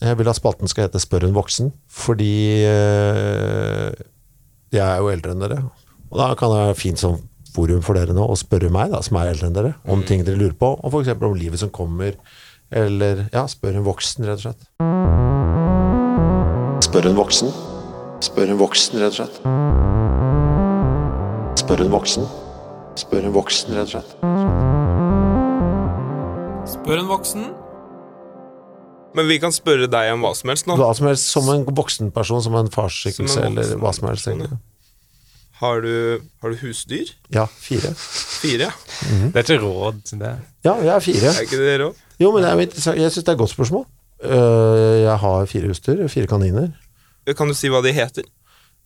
Jeg 0.08 0.18
vil 0.20 0.30
at 0.30 0.38
spalten 0.38 0.70
skal 0.70 0.86
hete 0.86 1.02
Spør 1.02 1.26
en 1.28 1.36
voksen, 1.36 1.72
fordi 1.92 2.64
eh, 2.64 3.90
jeg 4.74 4.84
er 4.84 4.98
jo 5.00 5.10
eldre 5.12 5.34
enn 5.34 5.42
dere. 5.44 5.58
Og 6.08 6.20
da 6.20 6.28
kan 6.38 6.52
det 6.52 6.60
være 6.62 6.78
fint 6.78 7.00
som 7.00 7.18
forum 7.54 7.82
for 7.84 7.98
dere 7.98 8.14
nå 8.16 8.24
å 8.28 8.36
spørre 8.38 8.70
meg, 8.72 8.92
da, 8.92 9.00
som 9.04 9.18
er 9.20 9.32
eldre 9.32 9.48
enn 9.48 9.56
dere, 9.56 9.72
om 9.88 10.04
ting 10.06 10.24
dere 10.26 10.38
lurer 10.40 10.56
på, 10.58 10.74
og 10.76 10.92
f.eks. 10.92 11.14
om 11.16 11.36
livet 11.38 11.60
som 11.62 11.72
kommer, 11.74 12.12
eller 12.68 13.26
ja, 13.32 13.46
spør 13.48 13.80
en 13.80 13.86
voksen, 13.86 14.26
rett 14.28 14.40
og 14.40 14.44
slett. 14.48 14.62
Spør 16.84 17.08
en 17.10 17.18
voksen. 17.18 17.48
Spør 18.24 18.52
en 18.52 18.60
voksen, 18.60 18.98
rett 19.00 19.12
og 19.12 19.18
slett. 19.20 19.36
Spør 21.62 21.84
en 21.84 21.92
voksen. 21.92 22.28
Spør 22.98 23.28
en 23.28 23.34
voksen, 23.36 23.74
rett 23.76 23.88
og 23.88 23.92
slett. 23.94 24.10
Spør 26.74 26.98
en 27.02 27.10
voksen. 27.10 27.42
Men 29.16 29.28
vi 29.28 29.38
kan 29.40 29.54
spørre 29.54 29.88
deg 29.90 30.12
om 30.12 30.24
hva 30.26 30.34
som 30.36 30.50
helst 30.52 30.68
nå. 30.68 30.76
Hva 30.78 30.90
som 30.96 31.08
helst, 31.08 31.30
som 31.32 31.48
en 31.52 31.64
voksen 31.64 32.10
person, 32.14 32.42
som 32.44 32.56
en 32.58 32.68
farsskikkelse, 32.72 33.46
eller 33.48 33.78
hva 33.80 33.92
som 33.96 34.10
helst. 34.10 34.28
egentlig. 34.28 34.58
Har 35.58 35.80
du, 35.82 36.20
har 36.42 36.52
du 36.52 36.60
husdyr? 36.60 37.08
Ja, 37.34 37.48
fire. 37.50 37.90
Fire, 37.98 38.68
ja. 38.68 38.74
Det 39.32 39.40
er 39.40 39.46
ikke 39.46 39.62
råd 39.64 40.02
til 40.06 40.20
det. 40.20 40.34
Ja, 40.66 40.76
jeg 40.84 40.92
er 40.94 41.02
fire. 41.02 41.32
Er 41.32 41.46
ikke 41.48 41.58
det 41.58 41.78
råd? 41.82 42.04
Jo, 42.22 42.30
men 42.36 42.46
interessant. 42.62 43.00
jeg 43.00 43.10
syns 43.14 43.24
det 43.24 43.32
er 43.32 43.38
et 43.38 43.40
godt 43.40 43.54
spørsmål. 43.56 43.86
Øh, 44.22 45.00
jeg 45.02 45.16
har 45.24 45.48
fire 45.50 45.72
husdyr, 45.72 46.04
fire 46.10 46.30
kaniner. 46.30 46.70
Kan 47.36 47.50
du 47.50 47.56
si 47.58 47.70
hva 47.72 47.82
de 47.82 47.92
heter? 47.96 48.28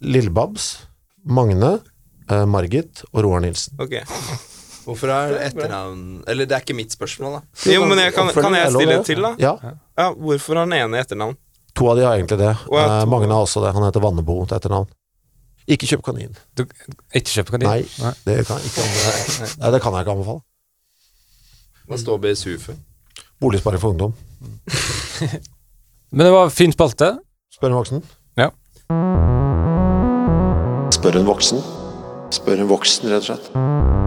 Lillebabs, 0.00 0.88
Magne, 1.24 1.74
øh, 2.30 2.48
Margit 2.48 3.04
og 3.12 3.24
Roar 3.24 3.44
Nilsen. 3.44 3.76
Ok. 3.80 4.00
Hvorfor 4.82 5.10
er 5.14 5.36
etternavn 5.46 6.24
Eller 6.26 6.48
det 6.48 6.56
er 6.56 6.62
ikke 6.64 6.74
mitt 6.74 6.92
spørsmål, 6.94 7.36
da. 7.38 7.70
Jo, 7.70 7.84
men 7.86 7.98
jeg, 8.02 8.14
kan, 8.16 8.30
kan 8.34 8.54
jeg 8.56 8.72
stille 8.74 8.96
til, 9.06 9.22
da? 9.22 9.34
Ja, 9.38 9.52
Ja, 9.98 10.08
Hvorfor 10.12 10.58
har 10.58 10.66
den 10.66 10.78
ene 10.80 11.02
etternavn? 11.04 11.36
to 11.74 11.86
av 11.88 11.96
de 11.96 12.02
har 12.04 12.18
egentlig 12.18 12.36
det. 12.36 12.50
Eh, 12.52 12.66
to. 12.68 13.06
Magne 13.08 13.32
har 13.32 13.46
også 13.46 13.62
det. 13.64 13.70
Han 13.72 13.86
heter 13.86 14.02
Vannebo 14.04 14.34
til 14.44 14.58
etternavn. 14.58 14.90
Ikke 15.72 15.86
kjøp 15.88 16.02
kanin. 16.04 16.34
Du, 16.58 16.66
ikke 17.14 17.30
kjøp 17.32 17.52
kanin? 17.54 17.68
Nei, 17.68 18.12
det 18.26 18.42
kan, 18.46 18.58
jeg 18.60 18.66
ikke. 18.68 19.48
Nei, 19.62 19.70
det 19.72 19.80
kan 19.80 19.94
jeg 19.96 20.04
ikke 20.04 20.12
anbefale. 20.18 20.42
Hva 21.88 21.98
står 22.02 22.20
BSU 22.26 22.58
for? 22.60 22.76
Boligsparing 23.40 23.80
for 23.80 23.94
ungdom. 23.94 24.12
Men 26.12 26.26
det 26.26 26.32
var 26.34 26.52
fin 26.52 26.72
spalte. 26.76 27.14
Spør 27.56 27.72
en 27.72 27.78
voksen. 27.80 28.04
Ja. 28.36 28.50
Spør 30.92 31.22
en 31.22 31.26
voksen. 31.32 31.64
Spør 32.32 32.62
en 32.66 32.68
voksen, 32.70 33.08
rett 33.12 33.24
og 33.24 33.30
slett. 33.32 34.01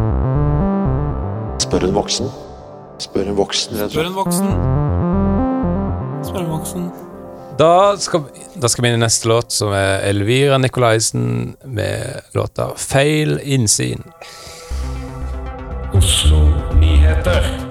Spør 1.76 1.90
en 1.90 1.96
voksen. 1.96 2.28
Spør 3.04 3.26
en 3.28 3.36
voksen, 3.36 3.74
rett 3.76 3.90
og 3.90 3.92
slett. 3.92 4.06
en 4.08 4.14
voksen. 4.16 4.46
Spør 6.24 6.40
en 6.40 6.54
voksen. 6.54 6.86
Da 7.60 7.72
skal, 8.00 8.24
da 8.56 8.72
skal 8.72 8.86
vi 8.86 8.94
inn 8.94 9.02
i 9.02 9.04
neste 9.04 9.28
låt, 9.28 9.52
som 9.52 9.76
er 9.76 10.08
Elvira 10.08 10.56
Nikolaisen 10.56 11.58
med 11.66 12.32
låta 12.32 12.70
'Feil 12.78 13.42
innsyn'. 13.44 14.08
Oslo 15.92 16.48
Nyheter. 16.80 17.65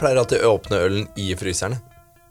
Jeg 0.00 0.06
pleier 0.06 0.18
alltid 0.22 0.44
å 0.48 0.50
åpne 0.56 0.76
ølen 0.80 1.08
i 1.20 1.26
fryserne. 1.36 1.76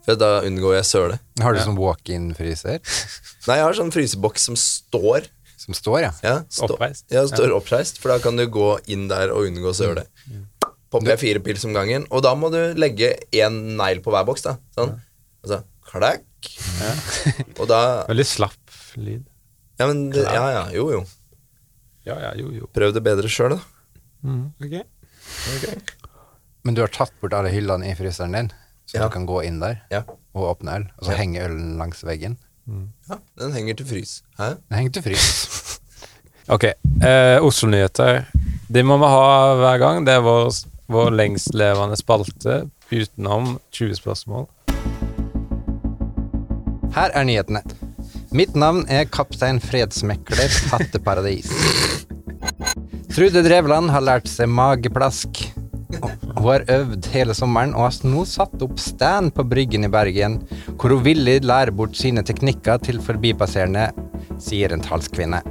For 0.02 0.18
da 0.18 0.40
unngår 0.42 0.80
jeg 0.80 0.86
søle. 0.90 1.18
Har 1.38 1.54
du 1.54 1.60
sånn 1.62 1.76
walk-in-fryser 1.78 2.80
Nei, 3.46 3.58
jeg 3.60 3.62
har 3.62 3.76
sånn 3.78 3.92
fryseboks 3.94 4.48
som 4.50 4.56
står. 4.58 5.28
som 5.54 5.76
står, 5.78 5.98
ja? 6.02 6.10
Ja, 6.26 6.32
stå, 6.50 6.72
Oppreist. 6.74 7.06
Ja, 7.14 7.22
står 7.30 7.54
oppreist, 7.54 8.02
for 8.02 8.10
da 8.10 8.18
kan 8.24 8.42
du 8.42 8.48
gå 8.50 8.72
inn 8.90 9.06
der 9.12 9.30
og 9.36 9.46
unngå 9.52 9.76
søle. 9.78 10.08
Popper 10.90 11.14
jeg 11.14 11.22
fire 11.22 11.44
pils 11.46 11.68
om 11.70 11.78
gangen, 11.78 12.08
og 12.10 12.24
da 12.26 12.32
må 12.34 12.50
du 12.50 12.58
legge 12.74 13.12
én 13.38 13.62
negl 13.78 14.02
på 14.02 14.16
hver 14.18 14.26
boks. 14.26 14.48
da 14.50 14.56
Sånn. 14.74 14.96
Og 15.46 15.54
så 15.54 15.62
klakk. 15.92 16.26
Og 17.60 17.70
da 17.70 17.84
Veldig 18.10 18.26
slapp 18.32 18.80
lyd. 18.98 19.28
Ja, 19.78 19.86
men 19.92 20.08
det, 20.16 20.26
ja, 20.26 20.48
ja, 20.58 20.66
jo, 20.74 20.90
jo. 20.98 21.06
Ja, 22.10 22.18
ja, 22.18 22.34
jo, 22.42 22.50
jo. 22.64 22.74
Prøv 22.74 22.98
det 22.98 23.06
bedre 23.06 23.30
sjøl, 23.30 23.60
da. 23.60 23.62
Ok. 24.58 25.99
Men 26.70 26.76
du 26.78 26.84
har 26.84 26.92
tatt 26.94 27.10
bort 27.18 27.34
alle 27.34 27.50
hyllene 27.50 27.88
i 27.90 27.96
fryseren 27.98 28.36
din, 28.36 28.52
så 28.86 29.00
Ja. 29.00 29.04
du 29.08 29.10
kan 29.10 29.26
gå 29.26 29.40
inn 29.44 29.60
der 29.60 29.80
Ja. 29.90 30.04
og 30.36 30.60
åpne 30.62 30.76
øl, 30.76 30.84
og 31.00 31.06
så 31.08 31.12
Ja. 31.12 31.18
henge 31.18 31.42
ølen 31.42 31.78
langs 31.80 32.04
veggen. 32.04 32.38
ja. 33.10 33.16
Den 33.40 33.54
henger 33.54 33.74
til 33.78 33.86
frys. 33.88 34.22
Hæ? 34.38 34.50
Den 34.70 34.78
henger 34.78 34.92
til 34.92 35.02
frys. 35.02 35.80
Ok. 36.50 36.64
Eh, 36.64 37.40
Oslo-nyheter. 37.42 38.26
Det 38.72 38.84
må 38.86 38.98
vi 39.00 39.06
ha 39.06 39.56
hver 39.56 39.80
gang. 39.80 40.06
Det 40.06 40.14
er 40.14 40.22
vår, 40.22 40.52
vår 40.90 41.10
lengstlevende 41.12 41.98
spalte 41.98 42.70
utenom 42.92 43.60
20 43.72 43.96
spørsmål. 43.96 44.48
Her 46.94 47.10
er 47.16 47.24
nyhetene. 47.24 47.64
Mitt 48.32 48.54
navn 48.56 48.86
er 48.90 49.06
kaptein 49.06 49.60
Fredsmekler 49.60 50.70
Hatteparadis. 50.70 51.50
Trude 53.14 53.42
Drevland 53.44 53.90
har 53.90 54.02
lært 54.02 54.28
seg 54.28 54.48
mageplask. 54.50 55.49
Hun 56.40 56.54
har 56.54 56.64
øvd 56.72 57.08
hele 57.12 57.34
sommeren 57.36 57.74
og 57.76 57.84
har 57.84 57.96
nå 58.08 58.22
satt 58.24 58.62
opp 58.64 58.78
stand 58.80 59.34
på 59.36 59.44
Bryggen 59.44 59.84
i 59.84 59.90
Bergen, 59.92 60.38
hvor 60.80 60.94
hun 60.96 61.04
villig 61.04 61.42
lærer 61.44 61.74
bort 61.76 61.98
sine 62.00 62.24
teknikker 62.24 62.80
til 62.86 63.02
forbipasserende, 63.04 63.90
sier 64.40 64.72
en 64.72 64.84
talskvinne. 64.86 65.42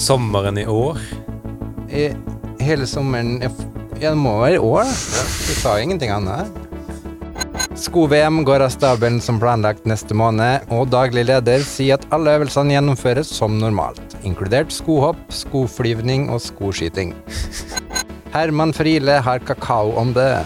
Sommeren 0.00 0.56
i 0.56 0.64
år. 0.64 0.96
I 1.92 2.08
hele 2.64 2.88
sommeren 2.88 3.42
Ja, 4.00 4.14
det 4.14 4.16
må 4.16 4.38
være 4.40 4.56
i 4.56 4.64
år, 4.64 4.88
da. 4.88 5.24
Du 5.28 5.52
sa 5.60 5.76
ingenting 5.76 6.14
annet. 6.14 6.48
Sko-VM 7.76 8.40
går 8.48 8.64
av 8.64 8.72
stabelen 8.72 9.20
som 9.20 9.36
planlagt 9.42 9.84
neste 9.84 10.16
måned, 10.16 10.64
og 10.72 10.88
daglig 10.88 11.26
leder 11.28 11.60
sier 11.68 12.00
at 12.00 12.08
alle 12.16 12.38
øvelsene 12.38 12.78
gjennomføres 12.78 13.28
som 13.36 13.60
normalt, 13.60 14.16
inkludert 14.24 14.72
skohopp, 14.72 15.20
skoflyvning 15.42 16.30
og 16.32 16.40
skoskyting. 16.48 17.12
Herman 18.32 18.72
Friele 18.72 19.12
har 19.12 19.38
kakao 19.38 19.92
om 19.98 20.12
det. 20.12 20.44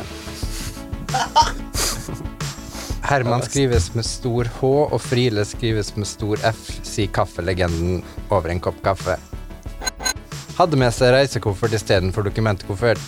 Herman 3.02 3.42
skrives 3.42 3.94
med 3.94 4.06
stor 4.08 4.48
H, 4.60 4.70
og 4.88 5.00
Friele 5.04 5.44
skrives 5.44 5.92
med 5.96 6.08
stor 6.08 6.40
F, 6.48 6.62
sier 6.80 7.12
kaffelegenden 7.12 8.00
over 8.30 8.48
en 8.48 8.62
kopp 8.64 8.80
kaffe. 8.86 9.18
Hadde 10.56 10.80
med 10.80 10.96
seg 10.96 11.12
reisekoffert 11.12 11.76
istedenfor 11.76 12.24
dokumentkoffert. 12.24 13.04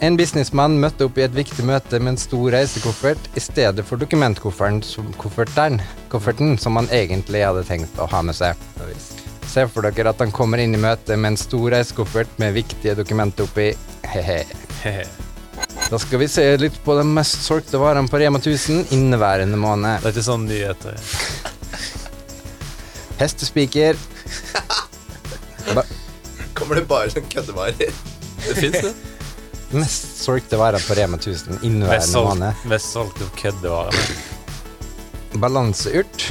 En 0.00 0.16
businessmann 0.16 0.80
møtte 0.80 1.10
opp 1.10 1.20
i 1.20 1.26
et 1.28 1.36
viktig 1.36 1.68
møte 1.68 2.00
med 2.00 2.14
en 2.14 2.20
stor 2.20 2.48
reisekoffert 2.56 3.28
i 3.36 3.44
stedet 3.44 3.84
for 3.84 4.00
dokumentkofferten 4.00 4.80
som, 4.84 5.12
kofferten, 5.20 5.82
kofferten 6.12 6.56
som 6.60 6.80
han 6.80 6.88
egentlig 6.88 7.44
hadde 7.44 7.68
tenkt 7.68 8.00
å 8.00 8.08
ha 8.08 8.24
med 8.24 8.40
seg. 8.40 8.56
Se 9.48 9.64
for 9.72 9.86
dere 9.86 10.10
at 10.12 10.20
han 10.20 10.32
kommer 10.34 10.60
inn 10.60 10.74
i 10.76 10.80
møtet 10.80 11.16
med 11.18 11.32
en 11.34 11.38
stor 11.40 11.70
reisekoffert 11.72 12.32
med 12.42 12.52
viktige 12.56 12.94
dokumenter 12.98 13.46
oppi. 13.46 13.70
He-he. 14.06 14.42
Da 15.90 15.98
skal 16.02 16.18
vi 16.20 16.28
se 16.28 16.44
litt 16.60 16.76
på 16.84 16.96
de 16.98 17.04
mest 17.06 17.40
solgte 17.46 17.78
varene 17.80 18.10
på 18.10 18.18
Rema 18.20 18.38
1000 18.42 18.90
inneværende 18.96 19.56
måned. 19.60 20.02
Det 20.02 20.10
er 20.10 20.16
ikke 20.16 20.26
sånn 20.26 20.46
nyheter. 20.48 20.98
Hestespiker. 23.20 23.96
Ba 25.74 25.82
Kommer 26.56 26.80
det 26.80 26.86
bare 26.88 27.10
sånn 27.12 27.26
køddevarer? 27.32 27.92
Det 28.46 28.54
fins 28.56 28.80
det. 28.84 28.92
mest 29.76 30.20
solgte 30.22 30.58
varer 30.60 30.82
på 30.84 30.94
Rema 30.98 31.18
1000 31.20 31.62
inneværende 31.66 32.22
måned. 32.28 32.64
mest 32.70 32.92
solgte 32.92 33.28
køddevarer. 33.40 34.16
Balanseurt. 35.42 36.28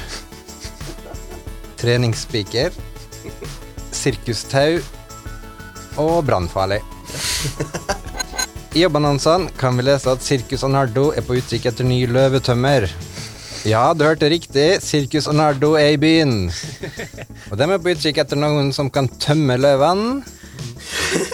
Treningsspiker. 1.77 2.71
Sirkustau. 4.05 4.77
Og 5.97 6.19
brannfarlig. 6.27 6.83
I 8.75 8.83
jobbannonsene 8.83 9.49
kan 9.57 9.77
vi 9.79 9.85
lese 9.87 10.11
at 10.11 10.21
Sirkus 10.21 10.65
Arnardo 10.67 11.07
er 11.15 11.23
på 11.25 11.39
utkikk 11.39 11.65
etter 11.71 11.87
ny 11.87 12.03
løvetømmer. 12.11 12.85
Ja, 13.65 13.85
du 13.97 14.03
hørte 14.05 14.29
riktig. 14.29 14.67
Sirkus 14.85 15.29
Arnardo 15.31 15.71
er 15.79 15.95
i 15.95 16.01
byen. 16.01 16.51
Og 17.49 17.57
de 17.57 17.65
er 17.65 17.81
på 17.81 17.95
utkikk 17.95 18.19
etter 18.21 18.37
noen 18.37 18.69
som 18.75 18.91
kan 18.93 19.09
tømme 19.23 19.57
løvene. 19.57 20.19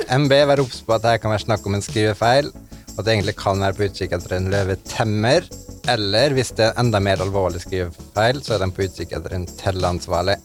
MB, 0.08 0.32
vær 0.48 0.64
obs 0.64 0.80
på 0.86 0.96
at 0.96 1.04
det 1.04 1.18
kan 1.24 1.34
være 1.34 1.48
snakk 1.48 1.68
om 1.68 1.76
en 1.76 1.84
skrivefeil, 1.84 2.54
at 2.94 3.04
det 3.04 3.16
egentlig 3.18 3.36
kan 3.42 3.60
være 3.64 3.76
på 3.76 3.90
utkikk 3.90 4.16
etter 4.16 4.38
en 4.38 4.48
løvetemmer. 4.54 5.50
Eller 5.92 6.38
hvis 6.38 6.54
det 6.56 6.70
er 6.70 6.80
enda 6.80 7.02
mer 7.04 7.26
alvorlig 7.26 7.66
skrivefeil, 7.66 8.46
så 8.46 8.56
er 8.56 8.64
de 8.64 8.72
på 8.72 8.88
utkikk 8.88 9.18
etter 9.18 9.36
en 9.36 9.50
telleansvarlig. 9.60 10.38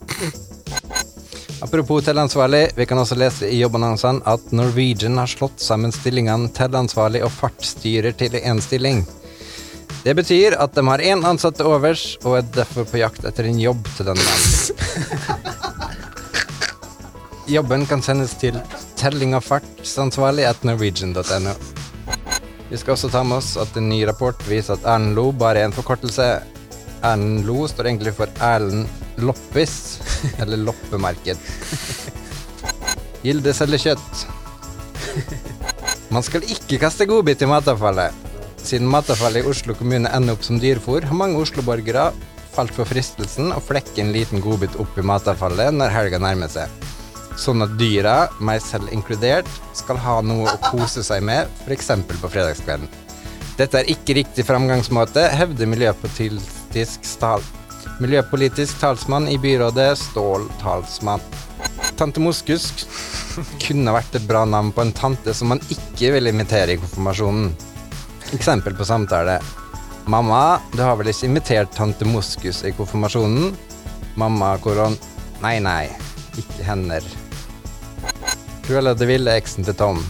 Apropos 1.62 2.04
tellansvarlig, 2.04 2.70
vi 2.76 2.86
kan 2.86 2.98
også 3.00 3.16
lese 3.16 3.48
i 3.48 3.62
jobbannonsene 3.62 4.20
at 4.28 4.50
Norwegian 4.52 5.16
har 5.16 5.30
slått 5.30 5.62
sammen 5.64 5.92
stillingene 5.94 6.50
tellansvarlig 6.52 7.22
og 7.24 7.32
fartsstyrer 7.32 8.12
til 8.18 8.36
én 8.42 8.60
stilling. 8.60 9.06
Det 10.04 10.12
betyr 10.14 10.58
at 10.60 10.74
de 10.76 10.84
har 10.86 11.00
én 11.00 11.24
ansatt 11.24 11.56
til 11.56 11.70
overs, 11.70 12.18
og 12.24 12.36
er 12.38 12.50
derfor 12.58 12.84
på 12.90 13.00
jakt 13.00 13.24
etter 13.24 13.48
en 13.48 13.60
jobb 13.60 13.88
til 13.96 14.10
denne 14.10 14.26
mannen. 14.26 14.52
Jobben 17.56 17.86
kan 17.86 18.04
sendes 18.04 18.36
til 18.36 18.58
telling 19.00 19.32
av 19.38 19.46
fartsansvarlig 19.46 20.44
at 20.50 20.62
norwegian.no. 20.66 21.56
Vi 22.68 22.76
skal 22.76 22.96
også 22.96 23.08
ta 23.08 23.22
med 23.24 23.38
oss 23.38 23.54
at 23.62 23.76
en 23.78 23.88
ny 23.88 24.02
rapport 24.04 24.44
viser 24.50 24.76
at 24.76 24.84
Erlend 24.84 25.16
Lo 25.16 25.30
bare 25.32 25.62
er 25.62 25.70
en 25.70 25.74
forkortelse. 25.74 26.28
Erlend 27.00 27.46
Lo 27.48 27.64
står 27.70 27.88
egentlig 27.94 28.16
for 28.18 28.28
Erlend 28.44 29.05
Loppis, 29.22 29.98
eller 30.42 30.60
loppemarked. 30.60 31.40
Gilde 33.24 33.54
selger 33.56 33.82
kjøtt. 33.88 34.26
Man 36.14 36.24
skal 36.24 36.44
ikke 36.46 36.78
kaste 36.82 37.06
godbit 37.08 37.42
i 37.42 37.48
matavfallet. 37.50 38.14
Siden 38.66 38.88
matavfallet 38.90 39.44
i 39.44 39.50
Oslo 39.50 39.76
kommune 39.78 40.10
ender 40.14 40.36
opp 40.36 40.44
som 40.46 40.60
dyrefôr, 40.62 41.06
har 41.06 41.18
mange 41.18 41.40
Oslo-borgere 41.40 42.10
falt 42.56 42.72
for 42.74 42.88
fristelsen 42.88 43.52
å 43.52 43.60
flekke 43.62 44.00
en 44.02 44.12
liten 44.14 44.42
godbit 44.44 44.78
opp 44.80 44.96
i 44.98 45.04
matavfallet 45.06 45.74
når 45.76 45.92
helga 45.94 46.20
nærmer 46.22 46.50
seg. 46.52 46.72
Sånn 47.36 47.60
at 47.64 47.74
dyra, 47.76 48.30
meg 48.40 48.62
selv 48.64 48.92
inkludert, 48.96 49.48
skal 49.76 50.00
ha 50.00 50.20
noe 50.24 50.48
å 50.54 50.60
kose 50.70 51.04
seg 51.04 51.24
med, 51.26 51.50
f.eks. 51.66 51.92
på 52.08 52.30
fredagskvelden. 52.32 52.88
Dette 53.56 53.80
er 53.80 53.90
ikke 53.92 54.16
riktig 54.18 54.44
framgangsmåte, 54.48 55.28
hevder 55.36 55.68
miljøpolitisk, 55.68 57.04
miljøpolitisk 58.00 58.80
talsmann 58.80 59.28
i 59.28 59.38
byrådet, 59.38 59.98
Stål 59.98 60.48
Talsmann. 60.60 61.22
Tante 61.96 62.20
Moskus 62.20 62.86
kunne 63.62 63.94
vært 63.96 64.18
et 64.18 64.26
bra 64.28 64.44
navn 64.48 64.72
på 64.74 64.84
en 64.84 64.92
tante 64.96 65.32
som 65.34 65.52
man 65.52 65.62
ikke 65.72 66.12
vil 66.16 66.28
invitere 66.30 66.74
i 66.74 66.80
konfirmasjonen. 66.80 67.52
Eksempel 68.36 68.76
på 68.76 68.84
samtale. 68.84 69.38
Mamma, 70.06 70.60
du 70.74 70.82
har 70.84 70.96
vel 70.98 71.10
ikke 71.10 71.26
invitert 71.30 71.72
tante 71.74 72.06
Moskus 72.08 72.62
i 72.66 72.74
konfirmasjonen? 72.76 73.56
Mamma 74.16 74.54
koron. 74.62 74.96
Nei, 75.42 75.56
nei, 75.60 75.88
ikke 76.38 76.66
hender. 76.68 77.06
Cruella 78.66 78.94
de 78.98 79.06
Ville, 79.08 79.34
eksen 79.38 79.66
til 79.66 79.76
Tom. 79.78 80.02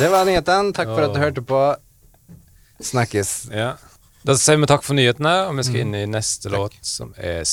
Det 0.00 0.08
var 0.08 0.24
nyheten. 0.24 0.72
Takk 0.72 0.94
for 0.94 1.04
at 1.04 1.14
du 1.14 1.20
hørte 1.20 1.42
på. 1.44 1.60
Snakkes. 2.80 3.48
Ja. 3.52 3.76
Da 4.22 4.36
sier 4.36 4.60
vi 4.60 4.68
takk 4.68 4.84
for 4.84 4.96
nyhetene, 4.98 5.32
og 5.48 5.56
vi 5.56 5.64
skal 5.64 5.82
inn 5.84 5.94
i 5.96 6.06
neste 6.08 6.52
låt, 6.52 6.76
som 6.84 7.14
er 7.16 7.44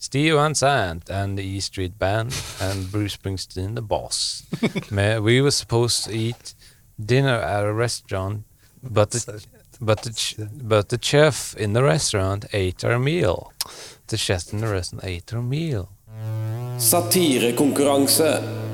Steve 0.00 0.40
and 0.40 0.56
Sant 0.56 1.10
and 1.10 1.38
the 1.38 1.44
E 1.44 1.60
Street 1.60 1.98
Band 1.98 2.32
and 2.60 2.90
Bruce 2.90 3.14
Springsteen 3.18 3.74
The 3.76 3.82
Boss. 3.82 4.42
Med 4.90 5.20
We 5.22 5.40
Were 5.40 5.50
Supposed 5.50 6.04
to 6.04 6.10
Eat 6.10 6.54
Dinner 6.98 7.38
at 7.38 7.64
a 7.64 7.72
Restaurant, 7.72 8.44
but 8.82 9.10
the, 9.10 9.42
but 9.80 10.02
the, 10.02 10.48
but 10.62 10.88
the 10.88 10.98
chef 10.98 11.54
in 11.56 11.74
the 11.74 11.82
restaurant 11.82 12.46
ate 12.52 12.84
our 12.84 12.98
meal. 12.98 13.52
The 14.06 14.16
chef 14.16 14.52
in 14.52 14.60
the 14.60 14.72
restaurant 14.72 15.04
ate 15.04 15.32
our 15.32 15.42
meal. 15.42 15.88
Satirekonkurranse. 16.78 18.69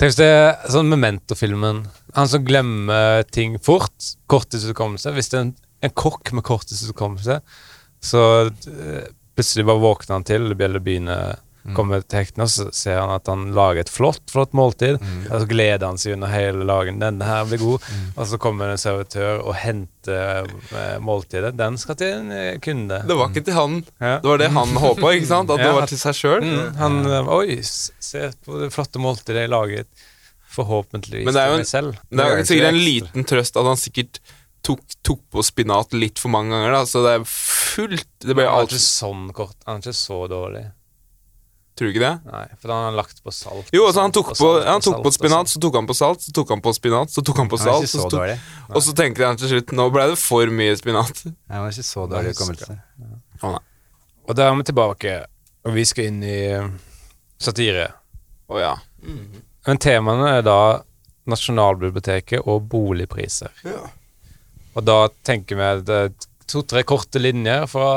Tenk 0.00 0.14
hvis 0.14 0.16
det 0.16 0.26
er 0.32 0.70
sånn 0.72 0.88
Memento-filmen. 0.88 1.82
Han 2.16 2.28
som 2.32 2.40
glemmer 2.40 3.20
ting 3.36 3.58
fort. 3.60 3.92
Korttidshukommelse. 4.32 5.10
Hvis 5.12 5.28
det 5.28 5.36
er 5.36 5.42
en, 5.44 5.50
en 5.84 5.92
kokk 5.92 6.30
med 6.32 6.46
korttidshukommelse, 6.48 7.36
så 8.00 8.22
eh, 8.48 9.10
plutselig 9.36 9.66
bare 9.68 9.82
våkner 9.82 10.16
han 10.16 10.24
til, 10.24 10.54
bjeller 10.56 10.80
begynner 10.86 11.36
kommer 11.76 12.00
til 12.02 12.22
hektene, 12.22 12.46
og 12.46 12.50
så 12.52 12.68
ser 12.72 12.98
han 13.02 13.10
at 13.14 13.26
han 13.28 13.50
lager 13.56 13.80
et 13.84 13.90
flott 13.92 14.22
flott 14.32 14.54
måltid. 14.56 14.96
Og 15.30 15.42
så 15.42 15.48
gleder 15.50 15.86
han 15.86 15.98
seg 16.00 16.14
under 16.16 16.30
hele 16.32 16.64
dagen. 16.66 16.98
'Denne 17.00 17.26
her 17.28 17.44
blir 17.50 17.58
god.' 17.60 17.88
Og 18.16 18.26
så 18.26 18.38
kommer 18.40 18.70
en 18.72 18.80
servitør 18.80 19.42
og 19.44 19.54
henter 19.60 20.48
eh, 20.72 20.98
måltidet. 20.98 21.56
Den 21.56 21.76
skal 21.78 21.96
til 22.00 22.12
en 22.20 22.32
eh, 22.32 22.58
kunde. 22.58 23.02
Det 23.06 23.16
var 23.16 23.28
ikke 23.30 23.44
til 23.44 23.54
han. 23.54 23.84
Ja. 24.00 24.16
Det 24.20 24.28
var 24.32 24.38
det 24.38 24.50
han 24.56 24.68
håpa, 24.86 25.12
ikke 25.18 25.26
sant? 25.28 25.50
At 25.50 25.58
det 25.60 25.66
Ja, 25.68 25.76
var 25.76 25.86
til 25.86 25.98
seg 26.00 26.14
sjøl. 26.14 26.42
Mm, 26.46 26.74
han 26.80 27.00
eh, 27.06 27.28
Oi, 27.36 27.60
se 27.62 28.30
på 28.44 28.60
det 28.64 28.72
flotte 28.72 28.98
måltidet 28.98 29.44
jeg 29.46 29.52
laget. 29.52 29.86
Forhåpentligvis 30.50 31.24
Men 31.28 31.34
det 31.36 31.42
er 31.42 31.46
jo 31.46 31.52
til 31.52 31.60
en- 31.60 31.60
meg 31.60 31.66
selv. 31.70 31.98
Det 32.10 32.24
er 32.26 32.38
er 32.38 32.44
sikkert 32.44 32.68
en 32.72 32.80
liten 32.84 33.24
trøst 33.24 33.56
at 33.60 33.64
han 33.70 33.76
sikkert 33.78 34.18
tok, 34.66 34.80
tok 35.06 35.20
på 35.30 35.44
spinat 35.46 35.92
litt 35.94 36.18
for 36.18 36.28
mange 36.32 36.50
ganger, 36.50 36.72
da. 36.72 36.82
Så 36.84 37.02
det 37.04 37.12
er 37.20 37.24
fullt 37.24 38.08
Det 38.20 38.34
ble 38.34 38.46
han 38.48 38.58
er 38.64 38.66
ikke 38.66 38.82
sånn 38.82 39.32
kort. 39.32 39.56
Han 39.66 39.76
er 39.78 39.84
ikke 39.86 39.94
så 40.00 40.18
dårlig. 40.28 40.64
Tror 41.78 41.88
du 41.88 41.94
ikke 41.94 42.02
det? 42.02 42.12
Nei, 42.28 42.42
for 42.60 42.68
da 42.68 42.76
har 42.76 42.88
han 42.90 42.96
lagt 42.98 43.22
på 43.24 43.32
salt. 43.32 43.70
Jo, 43.72 43.86
altså 43.88 44.02
han 44.04 44.12
tok 44.12 44.32
på, 44.34 44.36
salt 44.40 44.66
han 44.68 44.84
tok 44.84 44.98
på 45.06 45.12
spinat, 45.14 45.48
så 45.52 45.62
tok 45.64 45.78
han 45.78 45.88
på 45.88 45.96
salt, 45.96 46.24
så 46.26 46.34
tok 46.36 46.52
han 46.52 46.62
på 46.64 46.72
spinat, 46.76 47.12
så 47.14 47.24
tok 47.24 47.40
han 47.40 47.50
på 47.52 47.60
Han 47.60 47.64
salt, 47.64 47.92
så 47.92 48.08
tok, 48.12 48.42
og 48.74 48.84
så 48.84 48.94
tenkte 48.98 49.24
han 49.24 49.40
til 49.40 49.52
slutt 49.54 49.72
Nå 49.78 49.86
ble 49.94 50.10
det 50.12 50.18
for 50.20 50.52
mye 50.52 50.74
spinat. 50.76 51.22
Han 51.52 51.64
var 51.64 51.72
ikke 51.72 51.86
så 51.86 52.04
dårlig 52.10 52.34
hukommelse. 52.34 52.76
Og 54.28 54.36
da 54.36 54.46
er 54.46 54.58
vi 54.58 54.66
tilbake, 54.68 55.14
og 55.66 55.74
vi 55.78 55.86
skal 55.88 56.10
inn 56.10 56.20
i 56.26 56.36
eh, 56.52 56.68
satire. 57.40 57.88
Å 58.50 58.60
ja. 58.60 58.74
Men 59.66 59.80
temaene 59.80 60.36
er 60.36 60.44
da 60.46 60.60
Nasjonalbiblioteket 61.30 62.44
og 62.48 62.66
boligpriser. 62.70 63.52
Og 64.74 64.84
da 64.86 65.04
tenker 65.26 65.58
vi 65.58 65.70
det 65.88 66.00
to-tre 66.50 66.82
korte 66.86 67.20
linjer 67.22 67.66
fra, 67.70 67.90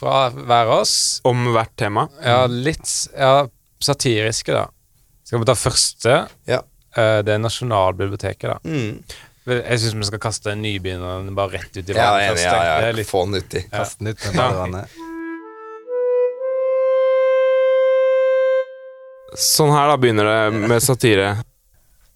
fra 0.00 0.30
hver 0.32 0.66
av 0.72 0.78
oss. 0.80 0.94
Om 1.28 1.50
hvert 1.54 1.74
tema. 1.78 2.06
Ja, 2.24 2.46
litt 2.48 2.88
ja, 3.12 3.46
satiriske, 3.84 4.54
da. 4.56 4.66
Skal 5.28 5.42
vi 5.42 5.48
ta 5.50 5.54
første? 5.60 6.14
Ja. 6.48 6.62
Eh, 6.96 7.20
Det 7.22 7.34
er 7.36 7.42
Nasjonalbiblioteket, 7.44 8.48
da. 8.48 8.58
Mm. 8.64 9.02
Jeg 9.50 9.80
syns 9.82 9.94
vi 9.96 10.06
skal 10.10 10.20
kaste 10.22 10.52
nybegynneren 10.58 11.30
bare 11.34 11.56
rett 11.58 11.76
ut 11.76 11.88
i 11.88 11.94
Ja, 11.96 12.10
jeg 12.20 12.34
vannet. 12.34 12.42
Ja, 12.44 12.50
jeg. 12.56 12.66
ja, 12.82 12.88
er 12.90 12.98
litt 12.98 13.08
Få 13.08 13.22
den 13.26 13.40
uti. 13.42 13.62
Kast 13.72 13.98
den 14.00 14.08
ut 14.12 14.18
med 14.26 14.34
Ja. 14.34 14.48
badevannet. 14.48 14.98
Sånn 19.40 19.70
her 19.70 19.86
da 19.92 19.96
begynner 20.00 20.26
det 20.26 20.60
med 20.68 20.82
satire. 20.82 21.28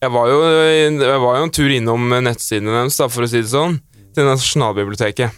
Jeg 0.02 0.10
var 0.12 0.28
jo, 0.28 0.38
jeg 0.44 1.20
var 1.22 1.38
jo 1.38 1.44
en 1.46 1.52
tur 1.54 1.70
innom 1.72 2.08
nettsidene 2.26 2.74
deres, 2.74 2.96
da, 3.00 3.06
for 3.08 3.24
å 3.24 3.28
si 3.30 3.40
det 3.40 3.48
sånn, 3.52 3.78
til 4.14 4.26
Nasjonalbiblioteket. 4.28 5.30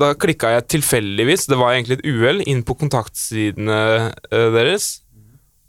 Da 0.00 0.12
klikka 0.18 0.52
jeg 0.52 0.66
tilfeldigvis, 0.76 1.46
det 1.50 1.58
var 1.60 1.74
egentlig 1.74 1.98
et 2.00 2.06
uhell, 2.10 2.42
inn 2.48 2.62
på 2.66 2.76
kontaktsidene 2.78 3.80
eh, 4.12 4.48
deres. 4.54 4.90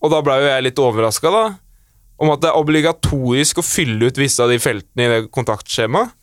Og 0.03 0.11
da 0.13 0.21
blei 0.25 0.41
jo 0.41 0.49
jeg 0.51 0.65
litt 0.67 0.81
overraska, 0.83 1.31
da. 1.33 1.45
Om 2.17 2.33
at 2.33 2.43
det 2.43 2.49
er 2.49 2.59
obligatorisk 2.59 3.61
å 3.61 3.65
fylle 3.65 4.09
ut 4.09 4.19
visse 4.19 4.41
av 4.43 4.51
de 4.51 4.59
feltene 4.61 5.05
i 5.05 5.11
det 5.13 5.19
kontaktskjemaet. 5.33 6.13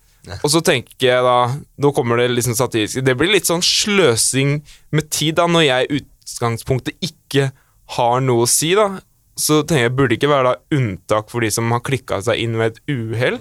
Og 0.41 0.49
så 0.49 0.63
tenker 0.65 1.05
jeg 1.05 1.21
da 1.21 1.53
Nå 1.85 1.91
kommer 1.93 2.17
det 2.17 2.31
liksom 2.33 2.55
satirisk 2.57 3.03
Det 3.05 3.13
blir 3.21 3.29
litt 3.29 3.45
sånn 3.45 3.61
sløsing 3.61 4.55
med 4.97 5.11
tid, 5.13 5.35
da, 5.37 5.45
når 5.45 5.67
jeg 5.67 5.85
i 5.85 5.99
utgangspunktet 6.01 7.05
ikke 7.05 7.51
har 7.99 8.23
noe 8.25 8.47
å 8.47 8.49
si, 8.49 8.73
da. 8.79 9.03
Så 9.37 9.61
tenker 9.67 9.89
jeg, 9.89 9.95
burde 9.99 10.15
det 10.15 10.21
ikke 10.23 10.33
være 10.33 10.55
da 10.55 10.79
unntak 10.79 11.29
for 11.29 11.45
de 11.45 11.51
som 11.53 11.69
har 11.75 11.85
klikka 11.85 12.23
seg 12.25 12.41
inn 12.41 12.57
ved 12.57 12.73
et 12.73 12.95
uhell? 12.95 13.39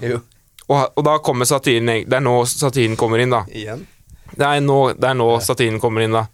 Og, 0.64 0.76
og 0.82 1.02
da 1.06 1.18
kommer 1.24 1.48
satiren 1.48 1.88
Det 2.04 2.16
er 2.16 2.24
nå 2.24 2.36
satiren 2.48 2.98
kommer 3.00 3.22
inn, 3.22 3.32
da. 3.32 3.44
Igjen. 3.48 3.86
Det 4.38 4.46
er 4.46 4.62
nå, 4.64 4.78
det 4.98 5.10
er 5.10 5.18
nå 5.18 5.28
satiren 5.44 5.80
kommer 5.82 6.04
inn, 6.04 6.16
da. 6.16 6.26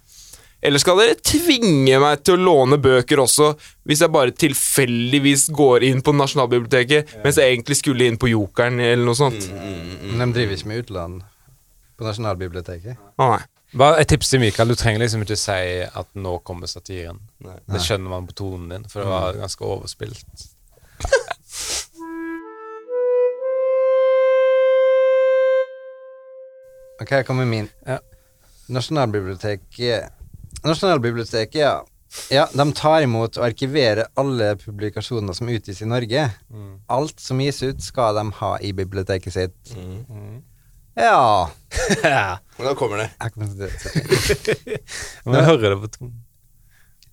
Eller 0.61 0.81
skal 0.81 0.99
dere 1.01 1.17
tvinge 1.25 1.97
meg 2.03 2.21
til 2.21 2.37
å 2.37 2.41
låne 2.45 2.77
bøker 2.81 3.23
også, 3.23 3.47
hvis 3.89 4.03
jeg 4.03 4.13
bare 4.13 4.33
tilfeldigvis 4.43 5.47
går 5.57 5.87
inn 5.87 6.03
på 6.05 6.13
Nasjonalbiblioteket, 6.13 7.15
mens 7.23 7.39
jeg 7.41 7.55
egentlig 7.55 7.79
skulle 7.79 8.05
inn 8.05 8.19
på 8.21 8.29
Jokeren 8.29 8.77
eller 8.77 9.01
noe 9.07 9.17
sånt? 9.17 9.47
Men 10.11 10.27
de 10.27 10.37
driver 10.37 10.59
ikke 10.59 10.69
med 10.69 10.83
utlån 10.83 11.17
på 11.97 12.05
Nasjonalbiblioteket. 12.05 13.01
Ah, 13.17 13.39
nei. 13.39 13.41
Bare 13.81 14.01
et 14.03 14.09
tips 14.11 14.33
til 14.33 14.41
Mikael. 14.43 14.67
Du 14.67 14.75
trenger 14.75 14.99
liksom 14.99 15.21
ikke 15.23 15.37
si 15.39 15.59
at 15.87 16.07
'nå 16.13 16.37
kommer 16.43 16.67
satiren'. 16.67 17.21
Nei. 17.39 17.57
Det 17.71 17.79
skjønner 17.81 18.11
man 18.11 18.27
på 18.27 18.35
tonen 18.35 18.69
din, 18.69 18.83
for 18.83 18.99
det 19.01 19.07
var 19.09 19.39
ganske 19.39 19.63
overspilt. 19.65 20.49
Ok, 27.01 27.09
her 27.11 27.23
kommer 27.27 27.45
min. 27.49 27.69
Ja. 27.87 27.99
Nasjonalbiblioteket 28.71 30.11
Nasjonalbiblioteket, 30.63 31.55
ja. 31.61 31.79
Ja, 32.29 32.43
de 32.53 32.65
tar 32.75 33.01
imot 33.05 33.37
og 33.39 33.45
arkiverer 33.47 34.09
alle 34.19 34.51
publikasjoner 34.59 35.33
som 35.33 35.49
utgis 35.49 35.79
i 35.81 35.87
Norge. 35.87 36.25
Alt 36.91 37.21
som 37.23 37.39
gis 37.41 37.61
ut, 37.63 37.79
skal 37.83 38.17
de 38.19 38.25
ha 38.41 38.49
i 38.59 38.73
biblioteket 38.75 39.33
sitt. 39.33 39.75
Ja 40.99 41.47
Nå 42.59 42.73
kommer 42.75 42.99
det. 42.99 43.05
jeg 43.15 43.31
kommer 43.31 43.47
til 43.47 43.61
det. 43.63 44.81
Men 45.25 45.37
jeg 45.39 45.47
hører 45.47 45.69
det 45.71 45.77
på 45.85 45.89
tonen. 45.95 46.17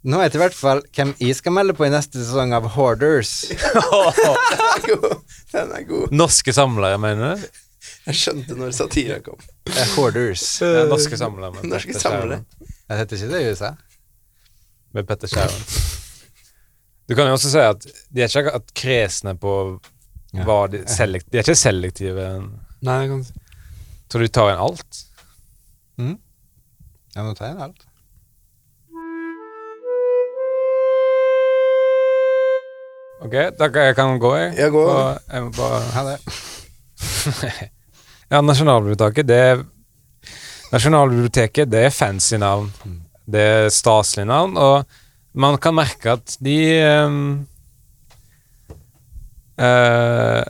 Nå 0.09 0.18
vet 0.18 0.35
jeg 0.35 0.38
i 0.40 0.42
hvert 0.42 0.57
fall 0.59 0.83
hvem 0.96 1.12
jeg 1.22 1.37
skal 1.38 1.55
melde 1.55 1.74
på 1.79 1.87
i 1.87 1.92
neste 1.94 2.18
sesong 2.18 2.53
av 2.59 2.66
Hoarders. 2.74 3.33
Den 3.55 4.66
er 4.66 4.85
god. 4.90 5.16
Den 5.55 5.72
er 5.79 5.87
god. 5.88 6.12
Norske 6.14 6.55
samlere, 6.55 6.98
mener 7.03 7.38
du? 7.38 7.46
Jeg 8.09 8.18
skjønte 8.22 8.57
når 8.57 8.72
satira 8.77 9.18
kom. 9.24 9.40
Eh, 9.68 9.92
Hoarders. 9.96 10.44
Norske 10.88 11.18
samlere. 11.20 11.64
Norske 11.68 11.94
samlere. 11.98 12.42
Jeg 12.88 13.01
heter 13.03 13.20
ikke 13.20 13.31
det 13.35 13.42
i 13.42 13.51
USA. 13.53 13.72
Med 14.96 15.09
Petter 15.09 15.29
Skjæven. 15.29 15.66
Du 17.09 17.14
kan 17.16 17.29
jo 17.29 17.37
også 17.37 17.51
si 17.53 17.61
at 17.64 17.85
de 18.12 18.22
er 18.24 18.29
ikke 18.29 18.55
at 18.57 18.72
kresne 18.77 19.35
på 19.40 19.53
hva 20.44 20.59
de 20.68 20.83
selekt, 20.92 21.31
De 21.33 21.40
er 21.40 21.46
ikke 21.46 21.57
selektive. 21.57 22.24
Nei, 22.85 22.96
jeg 23.03 23.12
kan 23.12 23.22
Tror 24.09 24.22
du 24.22 24.27
de 24.27 24.33
tar 24.33 24.51
inn 24.55 24.61
alt? 24.64 25.05
Ja, 25.98 27.24
nå 27.24 27.33
tar 27.37 27.48
jeg 27.51 27.57
inn 27.57 27.64
alt. 27.64 27.85
Ok, 33.18 33.35
da 33.59 33.68
kan 33.72 33.88
jeg 33.88 34.20
gå, 34.22 34.35
jeg. 34.38 34.53
Jeg 34.57 34.70
går. 34.70 34.90
Og 34.94 35.33
jeg 35.33 35.42
må 35.42 35.51
bare 35.57 35.81
Ha 35.96 36.05
det. 36.12 36.18
Ja, 38.29 38.41
Nasjonalbiblioteket, 38.45 39.29
det 39.29 39.37
er 39.41 39.62
Nasjonalbiblioteket, 40.73 41.71
det 41.73 41.85
er 41.87 41.95
fancy 41.95 42.37
navn. 42.41 42.69
Det 43.29 43.41
er 43.41 43.69
staselig 43.73 44.27
navn, 44.29 44.57
og 44.61 44.85
man 45.38 45.57
kan 45.62 45.77
merke 45.77 46.12
at 46.19 46.35
de 46.45 46.57
um, 47.07 47.19
uh, 49.61 50.45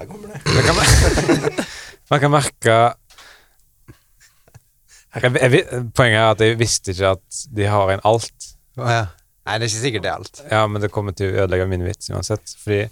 Her 0.00 0.08
kommer 0.08 0.32
det. 0.32 0.40
man, 0.48 0.64
kan, 0.64 0.74
mer- 0.80 1.64
man 2.10 2.20
kan 2.24 2.32
merke 2.32 2.76
jeg, 5.10 5.34
jeg, 5.36 5.64
Poenget 5.96 6.20
er 6.20 6.28
at 6.30 6.40
jeg 6.44 6.58
visste 6.60 6.94
ikke 6.94 7.10
at 7.18 7.40
de 7.56 7.66
har 7.68 7.90
en 7.96 8.04
alt. 8.08 8.52
Oh, 8.78 8.86
ja. 8.88 9.02
Nei, 9.50 9.56
det 9.58 9.66
er 9.66 9.72
ikke 9.72 9.82
sikkert 9.82 10.04
det 10.04 10.10
er 10.10 10.20
alt. 10.20 10.40
Ja, 10.46 10.60
men 10.70 10.82
det 10.84 10.92
kommer 10.94 11.14
til 11.16 11.32
å 11.32 11.42
ødelegge 11.42 11.66
min 11.70 11.82
vits 11.82 12.10
uansett. 12.12 12.52
Fordi 12.62 12.84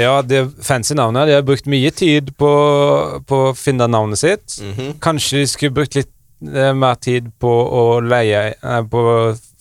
ja, 0.00 0.14
det 0.24 0.46
fancy 0.64 0.96
navnet. 0.96 1.28
De 1.28 1.34
har 1.36 1.44
brukt 1.44 1.68
mye 1.68 1.90
tid 1.92 2.30
på, 2.40 2.52
på 3.28 3.40
å 3.50 3.52
finne 3.58 3.88
navnet 3.90 4.22
sitt. 4.22 4.56
Mhm. 4.64 4.94
Kanskje 5.04 5.42
de 5.42 5.50
skulle 5.50 5.76
brukt 5.76 5.98
litt 5.98 6.12
eh, 6.48 6.72
mer 6.72 6.96
tid 7.04 7.28
på 7.42 7.50
å 7.50 7.84
leie 8.00 8.54
eh, 8.54 8.80
På 8.88 9.04
å 9.10 9.18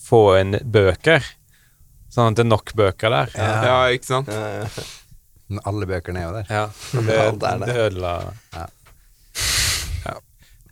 få 0.10 0.24
inn 0.40 0.56
bøker. 0.64 1.28
Sånn 2.10 2.32
at 2.32 2.40
det 2.40 2.46
er 2.48 2.52
nok 2.54 2.72
bøker 2.78 3.14
der. 3.14 3.36
Ja, 3.36 3.52
ja 3.68 3.78
ikke 3.98 4.14
sant? 4.14 4.32
Eh, 4.32 4.80
Men 5.50 5.66
alle 5.68 5.90
bøkene 5.90 6.24
er 6.24 6.30
jo 6.30 6.34
der. 6.40 6.56
Ja, 6.56 6.66
det, 6.96 7.20
det 7.42 7.52
er 7.52 7.68
ja. 7.76 7.86
ødela 7.90 8.16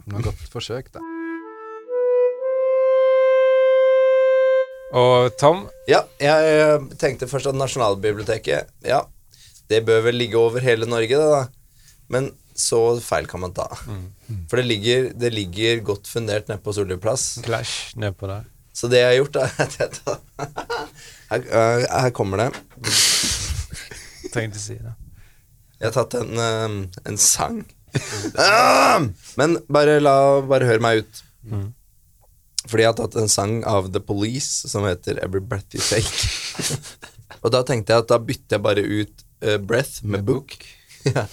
Noe 0.08 0.24
godt 0.24 0.46
forsøk, 0.54 0.94
da. 0.96 1.04
Og 4.96 5.34
Tom, 5.40 5.66
Ja, 5.90 6.04
jeg 6.22 6.58
eh, 6.58 6.84
tenkte 7.00 7.28
først 7.28 7.50
at 7.50 7.58
Nasjonalbiblioteket 7.60 8.70
Ja, 8.88 9.02
det 9.68 9.82
bør 9.88 10.06
vel 10.06 10.16
ligge 10.16 10.40
over 10.40 10.64
hele 10.64 10.88
Norge, 10.88 11.18
det, 11.20 11.32
da. 11.32 11.42
Men 12.08 12.30
så 12.58 12.80
feil 13.04 13.28
kan 13.30 13.44
man 13.44 13.52
ta. 13.54 13.68
For 14.50 14.58
det 14.58 14.66
ligger, 14.66 15.10
det 15.14 15.30
ligger 15.36 15.82
godt 15.86 16.08
fundert 16.10 16.48
nede 16.50 16.64
på 16.64 16.74
Solli 16.74 16.96
plass. 16.98 17.36
Clash 17.46 17.92
nedpå 18.00 18.30
der. 18.32 18.48
Så 18.74 18.88
det 18.90 19.02
jeg 19.02 19.10
har 19.12 19.18
gjort, 19.20 19.36
da 19.36 19.44
er 19.50 19.66
at 19.66 19.76
jeg 19.82 19.92
tar 20.00 20.20
her, 21.28 21.44
eh, 21.44 21.84
her 21.92 22.14
kommer 22.16 22.46
det. 22.46 22.50
Tenkte 24.34 24.58
å 24.60 24.64
si 24.64 24.78
det. 24.80 24.94
Jeg 25.78 25.90
har 25.90 25.96
tatt 26.00 26.16
en, 26.22 26.32
eh, 26.42 27.02
en 27.12 27.20
sang. 27.22 27.64
Ah! 28.38 29.02
Men 29.40 29.56
bare 29.72 29.96
la 30.04 30.14
Bare 30.46 30.68
hør 30.70 30.82
meg 30.84 31.04
ut. 31.04 31.22
Mm. 31.48 31.68
Fordi 32.68 32.84
jeg 32.84 32.92
har 32.92 32.98
tatt 33.00 33.18
en 33.20 33.32
sang 33.32 33.60
av 33.68 33.92
The 33.94 34.02
Police 34.04 34.68
som 34.70 34.86
heter 34.88 35.22
Every 35.24 35.42
Breath 35.44 35.76
You 35.76 35.84
Take. 35.84 36.30
og 37.44 37.54
da 37.56 37.64
tenkte 37.68 37.94
jeg 37.94 38.04
at 38.04 38.12
da 38.12 38.20
bytter 38.20 38.58
jeg 38.58 38.66
bare 38.66 38.84
ut 38.84 39.26
uh, 39.46 39.58
Breath 39.64 40.04
med 40.04 40.26
Book. 40.28 40.58
ja. 41.08 41.28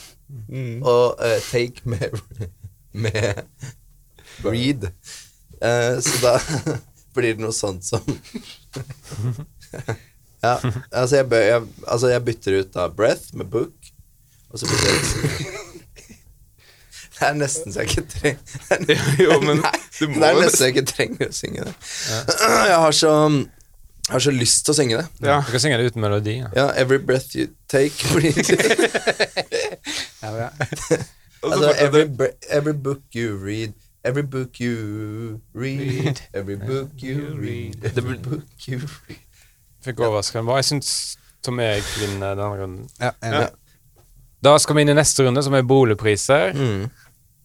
Og 0.84 1.18
uh, 1.18 1.38
Take 1.50 1.82
med, 1.88 2.14
med 2.92 3.44
Read. 4.44 4.90
Uh, 5.58 5.98
så 6.04 6.22
da 6.22 6.36
blir 7.14 7.36
det 7.36 7.44
noe 7.44 7.54
sånt 7.54 7.86
som 7.86 8.02
Ja, 10.44 10.58
altså 10.90 11.20
jeg, 11.20 11.28
bør, 11.30 11.44
jeg, 11.46 11.68
altså 11.86 12.10
jeg 12.10 12.24
bytter 12.26 12.58
ut 12.60 12.72
da 12.74 12.88
Breath 12.92 13.32
med 13.38 13.48
Book, 13.48 13.92
og 14.50 14.60
så 14.60 14.68
bytter 14.68 14.90
jeg 14.90 15.63
Det 17.24 17.30
er 17.32 17.36
nesten 17.40 17.72
så 17.72 17.80
jeg 17.80 17.88
ikke 17.90 18.04
trenger 18.12 19.18
Jo, 19.24 19.38
men 19.40 19.62
Nei, 19.64 19.70
du 19.96 20.08
må 20.12 20.18
det 20.20 20.28
er 20.28 20.40
nesten 20.42 20.58
så 20.58 20.66
jeg 20.68 20.74
ikke 20.74 20.86
trenger 20.92 21.30
å 21.30 21.36
synge 21.40 21.64
det. 21.64 21.74
Jeg 22.74 22.80
har 22.84 22.96
så 23.00 23.12
jeg 24.04 24.12
har 24.12 24.20
så 24.20 24.32
lyst 24.36 24.66
til 24.66 24.74
å 24.74 24.76
synge 24.76 24.96
det. 24.98 25.04
Ja. 25.24 25.38
Du 25.40 25.48
kan 25.54 25.62
synge 25.64 25.78
det 25.80 25.86
uten 25.94 26.02
melodi. 26.04 26.34
Ja. 26.36 26.50
Ja, 26.52 26.64
Every 26.76 26.98
breath 27.00 27.32
you 27.32 27.46
take 27.72 27.96
fordi, 28.04 28.34
Altså, 31.44 31.72
every, 31.78 32.04
every 32.50 32.72
book 32.72 33.00
you 33.16 33.36
read 33.36 33.72
Every 34.04 34.22
book 34.22 34.60
you 34.60 35.40
read 35.54 36.20
Every 36.34 36.56
book 36.56 36.90
you 37.00 37.32
read 37.40 37.80
Every 37.96 38.16
book 38.18 38.68
you 38.68 38.78
read 39.08 39.20
Fikk 39.84 40.00
overraskende 40.00 40.44
bra. 40.48 40.56
Jeg 40.60 40.64
syns 40.70 40.92
Tom 41.44 41.58
Erik 41.60 41.84
vinner 42.00 42.32
denne 42.36 42.60
runden. 42.60 42.86
Ja, 43.00 43.10
ja. 43.20 43.48
Da 44.44 44.54
skal 44.60 44.76
vi 44.78 44.84
inn 44.84 44.92
i 44.92 44.96
neste 44.96 45.26
runde, 45.26 45.42
som 45.44 45.52
er 45.56 45.64
boligpriser. 45.68 46.52
mm. 46.56 46.86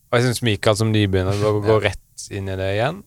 Og 0.10 0.18
jeg 0.18 0.26
syns 0.26 0.42
Mikael 0.46 0.78
som 0.80 0.90
nybegynner 0.94 1.38
bør 1.42 1.60
gå 1.68 1.76
rett 1.84 2.24
inn 2.34 2.48
i 2.50 2.56
det 2.58 2.70
igjen. 2.76 3.04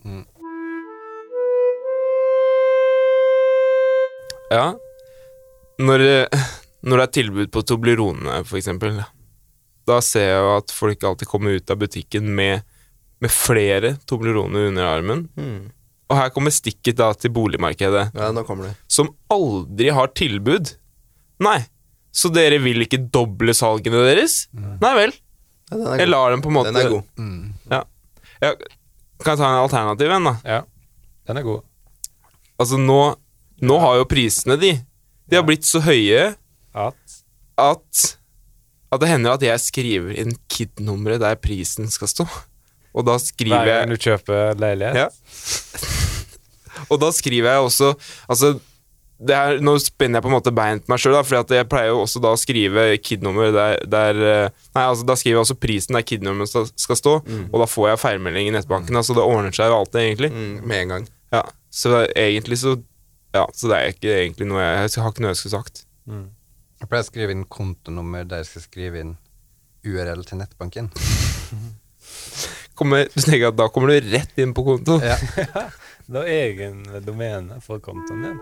Ja. 4.53 4.69
Når, 5.83 5.99
det- 5.99 6.41
når 6.85 6.97
det 7.01 7.05
er 7.09 7.12
tilbud 7.23 7.51
på 7.55 7.62
Toblerone, 7.67 8.45
for 8.47 8.59
eksempel, 8.61 9.01
da 9.88 9.99
ser 10.05 10.29
jeg 10.29 10.43
jo 10.45 10.57
at 10.59 10.71
folk 10.71 11.03
alltid 11.09 11.29
kommer 11.31 11.57
ut 11.59 11.71
av 11.71 11.79
butikken 11.81 12.29
med, 12.37 12.62
med 13.21 13.31
flere 13.35 13.97
Toblerone 14.07 14.69
under 14.69 14.85
armen. 14.87 15.25
Mm. 15.37 15.71
Og 16.12 16.17
her 16.19 16.29
kommer 16.31 16.53
stikket 16.53 16.99
da 17.01 17.11
til 17.17 17.33
boligmarkedet, 17.33 18.12
Ja, 18.15 18.31
nå 18.37 18.45
kommer 18.47 18.69
det 18.69 18.77
som 18.93 19.09
aldri 19.33 19.88
har 19.91 20.09
tilbud. 20.15 20.75
Nei, 21.43 21.62
så 22.12 22.29
dere 22.31 22.59
vil 22.62 22.85
ikke 22.85 23.01
doble 23.11 23.55
salgene 23.57 24.05
deres? 24.05 24.47
Nei 24.53 24.93
vel. 24.99 25.15
Ja, 25.72 25.80
den, 25.80 25.88
er 25.88 26.04
Jeg 26.04 26.12
lar 26.12 26.35
den 26.35 26.44
på 26.44 26.52
en 26.52 26.56
måte 26.58 26.70
den 26.70 26.80
er 26.82 26.92
god 26.92 27.02
Jeg 28.42 28.56
kan 29.22 29.32
jeg 29.32 29.40
ta 29.40 29.48
en 29.48 29.61
alternativ 29.62 30.12
en, 30.12 30.30
da? 30.30 30.35
Ja. 30.44 30.62
Den 31.30 31.38
er 31.38 31.44
god. 31.46 31.61
Altså, 32.61 32.78
nå, 32.78 33.00
nå 33.62 33.76
har 33.82 34.00
jo 34.00 34.08
prisene, 34.11 34.56
de 34.61 34.74
De 35.30 35.38
har 35.38 35.46
blitt 35.46 35.66
så 35.68 35.82
høye 35.85 36.32
At 36.74 37.20
at 37.61 38.08
at 38.92 39.00
det 39.00 39.08
hender 39.08 39.38
at 39.38 39.44
jeg 39.44 39.61
skriver 39.62 40.16
inn 40.20 40.35
KID-nummeret 40.52 41.22
der 41.22 41.38
prisen 41.40 41.88
skal 41.88 42.11
stå. 42.11 42.26
Og 42.92 43.06
da 43.08 43.14
skriver 43.22 43.62
Hver 43.62 43.70
jeg 43.70 43.87
gang 43.87 43.92
du 43.94 44.02
kjøper 44.04 44.58
leilighet. 44.61 44.98
Ja. 45.00 45.06
Og 46.92 47.00
da 47.00 47.08
skriver 47.14 47.54
jeg 47.54 47.64
også 47.64 47.94
Altså, 48.28 48.50
er, 49.30 49.61
nå 49.62 49.74
spenner 49.78 50.18
jeg 50.18 50.24
på 50.24 50.30
en 50.30 50.35
måte 50.35 50.52
bein 50.54 50.80
på 50.82 50.90
meg 50.90 51.00
sjøl, 51.02 51.16
for 51.22 51.54
jeg 51.54 51.68
pleier 51.70 51.92
jo 51.92 52.00
også 52.02 52.22
da 52.24 52.32
å 52.35 52.38
skrive 52.40 52.87
KID-nummer 52.98 53.52
der, 53.54 53.76
der 53.87 54.20
eh, 54.26 54.62
Nei, 54.74 54.85
altså 54.85 55.06
da 55.06 55.14
skriver 55.18 55.37
jeg 55.37 55.44
også 55.44 55.58
prisen 55.62 55.98
der 55.98 56.06
KID-nummeret 56.08 56.50
skal, 56.50 56.66
skal 56.80 56.98
stå, 56.98 57.12
og 57.22 57.58
da 57.62 57.68
får 57.70 57.90
jeg 57.92 58.00
feilmelding 58.02 58.48
i 58.50 58.54
nettbanken. 58.56 58.98
Altså 58.98 59.14
det 59.14 59.26
ordner 59.26 59.54
seg 59.54 59.70
jo 59.70 59.76
alltid, 59.82 60.00
egentlig. 60.02 60.32
Mm, 60.35 60.54
med 60.66 60.78
en 60.80 60.94
gang. 60.94 61.06
Ja, 61.32 61.42
Så 61.72 61.92
det 61.92 62.00
er 62.16 62.32
egentlig 62.32 62.58
så 62.61 62.76
Ja, 63.32 63.46
så 63.56 63.70
det 63.70 63.76
er 63.78 63.94
ikke 63.94 64.11
egentlig 64.12 64.44
noe 64.50 64.61
jeg 64.61 64.90
Jeg 64.92 65.00
har 65.00 65.12
ikke 65.14 65.22
noe 65.24 65.30
jeg 65.32 65.38
skulle 65.40 65.61
sagt. 65.62 65.85
Jeg 66.82 66.88
pleier 66.90 67.04
å 67.04 67.08
skrive 67.08 67.37
inn 67.37 67.46
kontonummer 67.48 68.26
der 68.28 68.42
jeg 68.42 68.50
skal 68.50 68.66
skrive 68.66 69.00
inn 69.04 69.14
URL 69.87 70.26
til 70.28 70.42
nettbanken. 70.42 70.90
Kommer, 72.78 73.06
du 73.12 73.20
tenker 73.20 73.50
at 73.52 73.58
da 73.58 73.68
kommer 73.70 73.92
du 73.92 74.12
rett 74.12 74.38
inn 74.40 74.54
på 74.56 74.64
konto? 74.66 74.98
Ja. 75.04 75.16
Det 76.12 76.22
er 76.26 76.32
egen 76.48 76.82
domene 77.06 77.61
for 77.62 77.80
kontoen 77.80 78.24
din. 78.26 78.40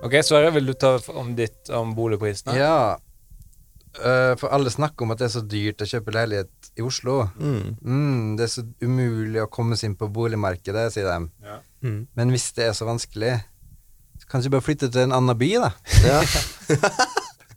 Ok, 0.00 0.16
Sverre, 0.24 0.50
vil 0.54 0.70
du 0.70 0.74
ta 0.78 0.94
om 1.20 1.34
ditt 1.36 1.68
om 1.76 1.92
boligprisene? 1.96 2.56
Ja. 2.56 2.98
Eh, 3.98 4.32
for 4.40 4.48
alle 4.54 4.70
snakker 4.72 5.04
om 5.04 5.12
at 5.12 5.20
det 5.20 5.26
er 5.28 5.34
så 5.34 5.42
dyrt 5.44 5.82
å 5.84 5.88
kjøpe 5.88 6.14
leilighet 6.14 6.70
i 6.78 6.84
Oslo. 6.86 7.24
Mm. 7.36 7.76
Mm, 7.82 8.22
det 8.38 8.46
er 8.46 8.52
så 8.54 8.64
umulig 8.80 9.42
å 9.42 9.50
komme 9.52 9.76
seg 9.76 9.90
inn 9.90 9.98
på 10.00 10.08
boligmarkedet, 10.14 10.86
sier 10.94 11.10
de. 11.10 11.58
Mm. 11.84 12.00
Men 12.16 12.32
hvis 12.32 12.48
det 12.56 12.70
er 12.70 12.76
så 12.76 12.88
vanskelig, 12.88 13.36
så 14.22 14.30
kan 14.30 14.44
du 14.44 14.50
bare 14.52 14.64
flytte 14.64 14.88
til 14.92 15.04
en 15.04 15.16
annen 15.16 15.36
by, 15.36 15.50
da. 15.66 15.72
Ja. 16.06 16.20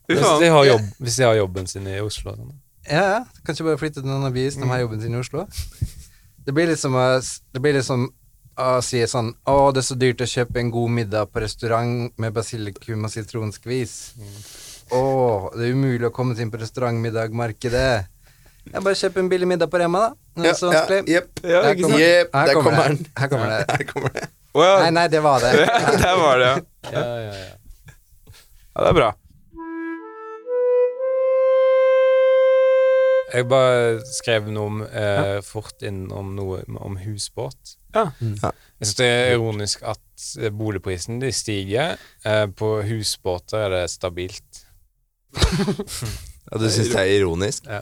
Hvis 0.03 0.19
de 0.19 0.49
har, 0.51 0.65
jobb, 0.67 0.87
hvis 0.99 1.15
de 1.15 1.23
har 1.23 1.37
jobben 1.37 1.67
sin 1.71 1.85
i 1.87 1.93
Oslo. 2.03 2.33
Sånn. 2.35 2.49
Ja, 2.83 3.03
ja. 3.07 3.19
Kan 3.47 3.55
ikke 3.55 3.69
bare 3.69 3.79
flytte 3.79 4.01
til 4.01 4.09
en 4.09 4.17
annen 4.17 4.33
by 4.35 4.41
hvis 4.43 4.57
de 4.59 4.67
har 4.67 4.81
jobben 4.81 4.99
sin 4.99 5.15
i 5.15 5.19
Oslo. 5.21 5.45
Det 6.43 6.51
blir 6.51 6.67
liksom 6.67 6.97
som, 6.97 7.45
det 7.55 7.61
blir 7.63 7.77
liksom 7.77 8.09
å 8.59 8.77
sier 8.85 9.07
sånn 9.09 9.31
Å, 9.49 9.71
det 9.73 9.81
er 9.81 9.87
så 9.87 9.95
dyrt 9.97 10.21
å 10.21 10.27
kjøpe 10.29 10.59
en 10.61 10.71
god 10.73 10.91
middag 10.93 11.31
på 11.33 11.41
restaurant 11.43 12.11
med 12.21 12.33
basilikum 12.35 13.07
og 13.07 13.11
sitronskvis. 13.13 13.93
Å, 14.93 15.01
det 15.55 15.69
er 15.69 15.73
umulig 15.77 16.09
å 16.09 16.13
komme 16.13 16.35
seg 16.35 16.45
inn 16.47 16.53
på 16.53 16.61
restaurantmiddagmarkedet. 16.61 17.87
Jeg 18.73 18.83
bare 18.85 18.95
kjøper 18.95 19.23
en 19.23 19.31
billig 19.31 19.49
middag 19.49 19.71
på 19.71 19.81
Rema, 19.81 20.05
da. 20.05 20.43
Det 20.43 20.53
er 20.53 20.71
Ja, 20.73 20.83
ja, 20.87 21.01
yep. 21.07 21.41
Ja, 21.43 21.63
Her 21.63 21.75
kommer- 21.81 21.99
yep. 21.99 22.29
Her 22.33 22.53
kommer 22.53 22.71
kommer 22.71 22.87
det. 22.87 22.87
den. 22.87 23.11
Her 23.17 23.27
kommer 23.33 23.49
det. 23.49 23.65
Her 23.77 23.83
kommer 23.89 24.13
det. 24.13 24.29
Well. 24.53 24.79
Nei, 24.83 24.89
nei, 24.93 25.07
det 25.09 25.19
var 25.25 25.39
det. 25.41 25.51
Der 26.05 26.15
var 26.17 26.37
det, 26.39 26.45
ja. 26.45 26.57
Ja, 26.93 27.01
ja, 27.01 27.33
ja. 27.33 27.33
ja. 27.49 28.33
Det 28.73 28.89
er 28.89 28.93
bra. 28.93 29.09
Jeg 33.33 33.47
bare 33.49 34.01
skrev 34.13 34.49
noe 34.53 34.69
om, 34.69 34.81
eh, 34.85 35.39
fort 35.41 35.81
inn 35.81 36.05
om 36.13 36.35
noe 36.37 36.61
om 36.77 36.97
husbåt. 37.01 37.77
Ja. 37.95 38.11
Ja. 38.21 38.51
Jeg 38.77 38.89
syns 38.89 38.99
det 38.99 39.07
er 39.09 39.33
ironisk 39.37 39.81
at 39.89 40.27
eh, 40.37 40.53
boligprisen 40.53 41.17
de 41.21 41.31
stiger. 41.33 41.97
Eh, 42.25 42.45
på 42.53 42.75
husbåter 42.85 43.65
er 43.65 43.73
det 43.77 43.89
stabilt. 43.95 44.63
Ja, 46.53 46.59
du 46.59 46.67
syns 46.69 46.91
det 46.91 46.99
er 46.99 47.09
ironisk? 47.17 47.65
Ja. 47.65 47.79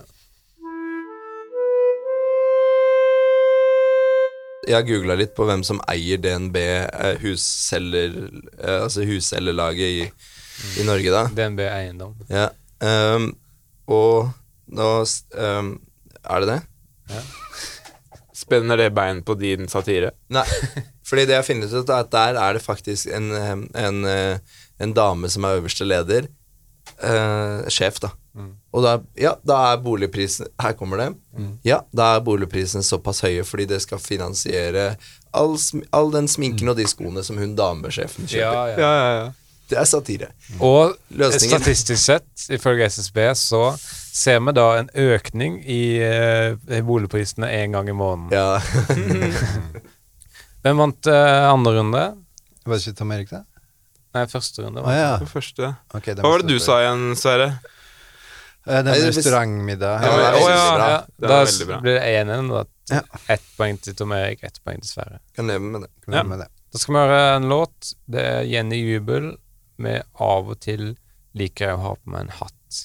Jeg 4.69 4.75
har 4.77 4.85
googla 4.85 5.15
litt 5.17 5.33
på 5.35 5.47
hvem 5.49 5.63
som 5.67 5.81
eier 5.91 6.21
DNB, 6.21 6.57
eh, 6.61 7.15
husselger, 7.23 8.13
eh, 8.61 8.77
altså 8.85 9.03
husselgerlaget 9.09 9.95
i, 9.97 10.05
i 10.79 10.85
Norge, 10.87 11.11
da. 11.11 11.25
DNB 11.35 11.65
Eiendom. 11.65 12.13
Ja. 12.29 12.51
Um, 12.79 13.31
og 13.91 14.29
nå 14.71 14.89
ehm, 15.37 15.75
Er 16.21 16.43
det 16.43 16.49
det? 16.51 17.21
Spenner 18.41 18.79
det 18.79 18.91
bein 18.95 19.21
på 19.23 19.35
din 19.39 19.67
satire? 19.71 20.13
Nei. 20.33 20.45
Fordi 21.07 21.25
det 21.27 21.35
jeg 21.35 21.43
har 21.43 21.47
funnet 21.47 21.73
ut, 21.73 21.89
er 21.89 22.05
at 22.05 22.11
der 22.13 22.39
er 22.39 22.55
det 22.55 22.63
faktisk 22.63 23.11
en, 23.11 23.31
ehm, 23.35 23.65
en, 23.75 24.05
eh, 24.05 24.61
en 24.79 24.93
dame 24.95 25.29
som 25.29 25.45
er 25.45 25.59
øverste 25.59 25.87
leder. 25.87 26.29
Uh, 27.01 27.65
sjef, 27.71 27.97
da. 28.01 28.11
Og 28.71 28.83
da, 28.85 28.91
ja, 29.19 29.33
da 29.43 29.57
er 29.71 29.79
boligprisen 29.83 30.47
Her 30.61 30.75
kommer 30.79 31.01
det. 31.01 31.07
Ja, 31.67 31.81
da 31.91 32.15
er 32.15 32.23
boligprisen 32.23 32.83
såpass 32.85 33.21
høye 33.25 33.43
fordi 33.47 33.65
det 33.73 33.81
skal 33.83 33.99
finansiere 33.99 34.95
all, 35.35 35.57
all 35.91 36.11
den 36.13 36.29
sminken 36.31 36.71
og 36.71 36.77
de 36.79 36.87
skoene 36.87 37.23
som 37.27 37.39
hun 37.41 37.55
damesjefen 37.57 38.29
kjøper. 38.29 38.39
Ja, 38.39 38.67
ja. 38.71 38.77
Ja, 38.79 38.91
ja, 38.95 39.11
ja. 39.17 39.29
Det 39.71 39.79
er 39.79 39.87
satire. 39.87 40.27
Og 40.59 40.97
Løsningen. 41.15 41.61
statistisk 41.61 42.01
sett, 42.03 42.47
ifølge 42.51 42.89
SSB, 42.91 43.19
så 43.39 43.63
ser 44.11 44.41
vi 44.43 44.53
da 44.57 44.65
en 44.81 44.89
økning 44.99 45.61
i, 45.63 45.83
eh, 46.03 46.57
i 46.67 46.81
boligprisene 46.83 47.47
én 47.61 47.71
gang 47.71 47.87
i 47.87 47.95
måneden. 47.95 48.35
Ja. 48.35 48.59
Hvem 50.61 50.81
vant 50.83 51.07
uh, 51.07 51.47
andre 51.53 51.73
runde? 51.79 52.01
Var 52.65 52.75
det 52.75 52.83
ikke 52.83 52.97
Tom 52.99 53.13
Erik, 53.15 53.31
da? 53.31 53.45
Nei, 54.11 54.25
første 54.27 54.65
runde. 54.65 54.83
Var 54.83 54.91
ah, 54.91 54.99
ja. 54.99 55.13
Det 55.23 55.29
første. 55.31 55.71
Okay, 55.95 56.13
det 56.17 56.25
Hva 56.25 56.33
var 56.35 56.43
det 56.43 56.51
du 56.51 56.59
sa 56.61 56.81
igjen, 56.83 57.05
Sverre? 57.17 57.53
Det 58.67 58.81
Nei, 58.85 58.97
Den 58.99 59.07
restaurantmiddag. 59.07 60.03
Ja, 60.05 60.17
det 60.19 60.41
ja, 60.43 60.65
ja. 60.91 60.97
Da 61.23 61.77
blir 61.81 61.95
det 61.95 62.03
1-1. 62.19 63.07
Ett 63.31 63.47
poeng 63.57 63.79
til 63.81 63.95
Tom 63.97 64.11
Erik, 64.13 64.43
ett 64.45 64.59
poeng 64.61 64.83
til 64.83 64.91
Sverre. 64.91 65.21
Kan 65.33 65.49
leve 65.49 65.63
med 65.63 65.87
det. 65.87 65.89
Kan 66.03 66.17
leve 66.17 66.29
med 66.35 66.43
det? 66.43 66.51
Da 66.71 66.79
skal 66.83 66.93
vi 66.93 67.01
høre 67.01 67.23
en 67.39 67.47
låt. 67.49 67.93
Det 68.11 68.27
er 68.35 68.45
Jenny 68.51 68.83
Jubel 68.83 69.31
med 69.81 70.03
'Av 70.13 70.49
og 70.49 70.59
til 70.59 70.95
liker 71.33 71.67
jeg 71.67 71.77
å 71.77 71.83
ha 71.85 71.93
på 71.95 72.13
meg 72.13 72.21
en 72.27 72.33
hatt'. 72.39 72.81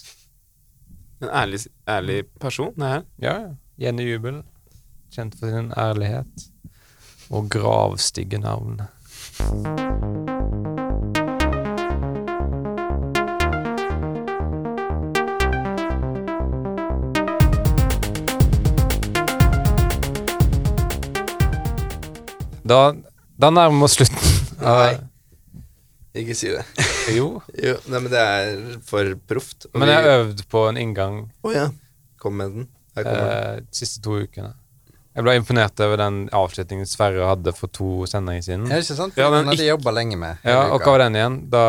En 1.22 1.28
ærlig, 1.28 1.60
ærlig 1.88 2.24
person? 2.40 2.74
Det 2.74 2.92
her? 2.92 3.02
Ja, 3.18 3.38
ja. 3.40 3.54
Jenny 3.78 4.04
Jubel. 4.08 4.42
Kjent 5.12 5.38
for 5.38 5.48
sin 5.48 5.72
ærlighet 5.76 6.50
og 7.30 7.50
gravstygge 7.50 8.38
navn. 8.38 8.80
Da, 22.66 22.92
da 23.38 23.50
nærmer 23.50 23.78
vi 23.78 23.84
oss 23.86 23.94
slutten. 23.94 24.18
Nei. 24.60 24.96
Ikke 26.18 26.34
si 26.34 26.50
det. 26.50 26.85
Jo. 27.14 27.26
Jo, 27.54 27.74
nei, 27.92 27.98
men 28.02 28.10
det 28.10 28.20
er 28.20 28.78
for 28.86 29.12
proft. 29.30 29.66
Men 29.74 29.88
jeg 29.88 29.98
øvde 30.02 30.10
har 30.10 30.22
øvd 30.24 30.40
på 30.50 30.62
en 30.70 30.78
inngang 30.80 31.18
Å 31.46 31.52
ja. 31.54 31.66
Kom 32.18 32.36
med 32.40 32.54
den. 32.56 32.68
Her 32.96 33.04
kommer 33.06 33.26
den. 33.28 33.58
eh, 33.58 33.60
de 33.66 33.76
siste 33.78 34.00
to 34.02 34.16
ukene. 34.24 34.54
Jeg 35.16 35.24
ble 35.24 35.34
imponert 35.38 35.80
over 35.80 35.96
den 36.00 36.16
avslutningen 36.36 36.88
Sverre 36.88 37.24
hadde 37.30 37.52
for 37.56 37.68
to 37.72 38.04
sendinger 38.10 38.42
siden. 38.44 38.66
Ja, 38.68 38.80
ikke 38.82 38.96
sant? 38.98 39.16
Ja, 39.16 39.30
den 39.32 39.48
hadde 39.48 39.64
jobba 39.68 39.92
lenge 39.96 40.18
med. 40.20 40.42
Ja, 40.44 40.66
og 40.74 40.82
hva 40.84 40.92
var 40.96 41.04
den 41.06 41.16
igjen? 41.16 41.36
Da, 41.52 41.62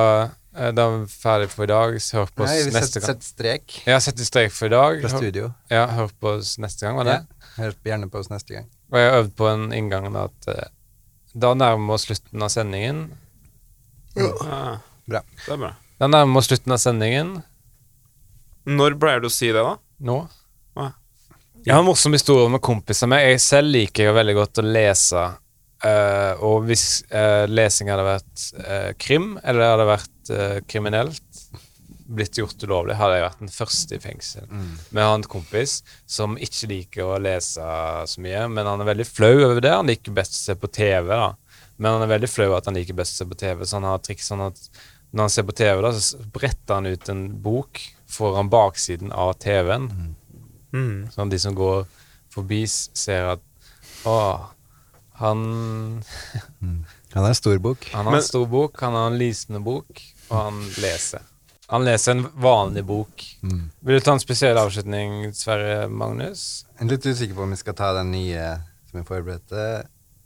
eh, 0.58 0.72
da 0.76 0.88
er 0.88 0.98
vi 0.98 1.12
ferdig 1.14 1.48
for 1.54 1.64
i 1.64 1.70
dag. 1.72 1.96
Hør 2.18 2.32
på 2.36 2.44
oss 2.44 2.52
Nei, 2.52 2.64
vi 2.66 2.74
neste 2.76 3.00
gang. 3.00 3.08
sett 3.14 3.24
strek 3.30 3.78
Ja, 3.88 4.00
sett 4.04 4.20
strek 4.28 4.52
for 4.52 4.68
i 4.68 4.74
dag. 4.74 5.00
fra 5.04 5.14
Hør, 5.14 5.22
studio. 5.22 5.54
ja, 5.72 5.86
hør 5.96 6.12
på 6.20 6.34
oss 6.40 6.58
neste 6.60 6.88
gang, 6.88 6.98
var 7.00 7.08
det? 7.12 7.20
Ja, 7.22 7.52
Hør 7.62 7.78
gjerne 7.88 8.10
på 8.12 8.20
oss 8.20 8.28
neste 8.34 8.54
gang. 8.58 8.68
Og 8.92 9.00
jeg 9.00 9.12
har 9.12 9.22
øvd 9.24 9.32
på 9.40 9.48
en 9.54 9.70
inngang 9.76 10.12
da 10.14 10.26
at 10.28 10.48
eh, 10.52 10.68
da 11.36 11.54
nærmer 11.54 11.88
vi 11.88 11.94
oss 12.00 12.06
slutten 12.10 12.44
av 12.44 12.50
sendingen. 12.52 13.06
Ja. 14.18 14.78
Bra. 15.08 15.24
Det 15.46 15.54
er 15.56 15.62
bra. 15.62 15.74
Da 15.98 16.10
nærmer 16.12 16.36
vi 16.36 16.42
oss 16.42 16.50
slutten 16.52 16.76
av 16.76 16.82
sendingen 16.82 17.30
Når 18.68 18.98
pleier 19.02 19.24
du 19.24 19.30
å 19.30 19.34
si 19.34 19.50
det, 19.50 19.64
da? 19.64 19.78
nå. 19.98 20.18
Ja. 20.78 20.92
Jeg 21.66 21.74
har 21.74 21.82
en 21.82 21.88
morsom 21.88 22.14
historie 22.14 22.50
med 22.54 22.62
kompiser 22.62 23.10
Men 23.10 23.24
Jeg 23.24 23.42
selv 23.42 23.74
liker 23.74 24.10
jo 24.10 24.18
veldig 24.18 24.36
godt 24.38 24.62
å 24.62 24.66
lese. 24.68 25.24
Uh, 25.78 26.34
og 26.42 26.66
hvis 26.66 27.04
uh, 27.12 27.46
lesing 27.50 27.90
hadde 27.94 28.06
vært 28.06 28.44
uh, 28.58 28.92
krim, 28.98 29.36
eller 29.44 29.62
det 29.62 29.72
hadde 29.72 29.90
vært 29.92 30.32
kriminelt, 30.68 31.44
blitt 32.08 32.36
gjort 32.40 32.64
ulovlig, 32.68 32.98
hadde 33.00 33.16
jeg 33.16 33.24
vært 33.24 33.44
den 33.44 33.52
første 33.54 33.96
i 33.96 34.02
fengsel. 34.04 34.48
Men 34.50 35.00
jeg 35.00 35.08
har 35.08 35.14
en 35.16 35.28
kompis 35.32 35.76
som 36.04 36.36
ikke 36.36 36.70
liker 36.72 37.06
å 37.06 37.20
lese 37.24 37.64
så 38.12 38.24
mye, 38.24 38.42
men 38.52 38.68
han 38.68 38.84
er 38.84 38.90
veldig 38.90 39.06
flau 39.08 39.32
over 39.38 39.62
det. 39.64 39.72
Han 39.72 39.88
liker 39.88 40.16
best 40.18 40.36
å 40.36 40.42
se 40.42 40.56
på 40.60 40.68
TV, 40.68 41.14
da. 41.14 41.30
Men 41.78 41.96
han 41.96 42.04
er 42.04 42.12
veldig 42.12 42.30
flau 42.32 42.50
at 42.58 42.68
han 42.68 42.76
liker 42.76 42.98
best 42.98 43.16
å 43.16 43.22
se 43.22 43.30
på 43.30 43.40
TV, 43.40 43.64
så 43.64 43.80
han 43.80 43.88
har 43.88 44.04
triks 44.04 44.28
sånn 44.32 44.44
at 44.50 44.60
når 45.12 45.28
han 45.28 45.34
ser 45.34 45.46
på 45.48 45.56
TV, 45.56 45.82
da, 45.82 45.92
så 45.94 46.20
bretter 46.34 46.80
han 46.80 46.90
ut 46.90 47.10
en 47.10 47.24
bok 47.44 47.82
foran 48.12 48.50
baksiden 48.52 49.12
av 49.12 49.34
TV-en. 49.42 49.88
Mm. 50.76 51.08
Sånn 51.14 51.28
at 51.28 51.34
de 51.34 51.40
som 51.42 51.56
går 51.58 51.86
forbi, 52.34 52.64
ser 52.68 53.34
at 53.38 53.44
Å, 54.08 54.18
han, 55.20 55.40
Han 57.14 57.24
har 57.24 57.32
en 57.32 57.36
stor 57.40 57.58
bok. 57.64 57.88
han 57.92 58.06
har 58.08 58.20
en 58.20 58.24
stor 58.24 58.46
bok, 58.48 58.78
han 58.84 58.96
har 58.96 59.10
en 59.10 59.18
lysende 59.20 59.60
bok, 59.64 60.04
og 60.30 60.38
han 60.38 60.62
leser. 60.84 61.24
Han 61.68 61.84
leser 61.84 62.14
en 62.16 62.28
vanlig 62.40 62.86
bok. 62.88 63.24
Vil 63.42 63.98
du 63.98 64.04
ta 64.06 64.14
en 64.16 64.24
spesiell 64.24 64.56
avslutning, 64.60 65.34
Sverre 65.36 65.90
Magnus? 65.92 66.64
Jeg 66.78 66.86
er 66.86 66.94
litt 66.94 67.08
usikker 67.10 67.36
på 67.36 67.44
om 67.44 67.56
vi 67.56 67.60
skal 67.60 67.76
ta 67.76 67.90
den 67.98 68.14
nye 68.14 68.46
som 68.88 69.02
jeg 69.02 69.08
forberedte, 69.10 69.66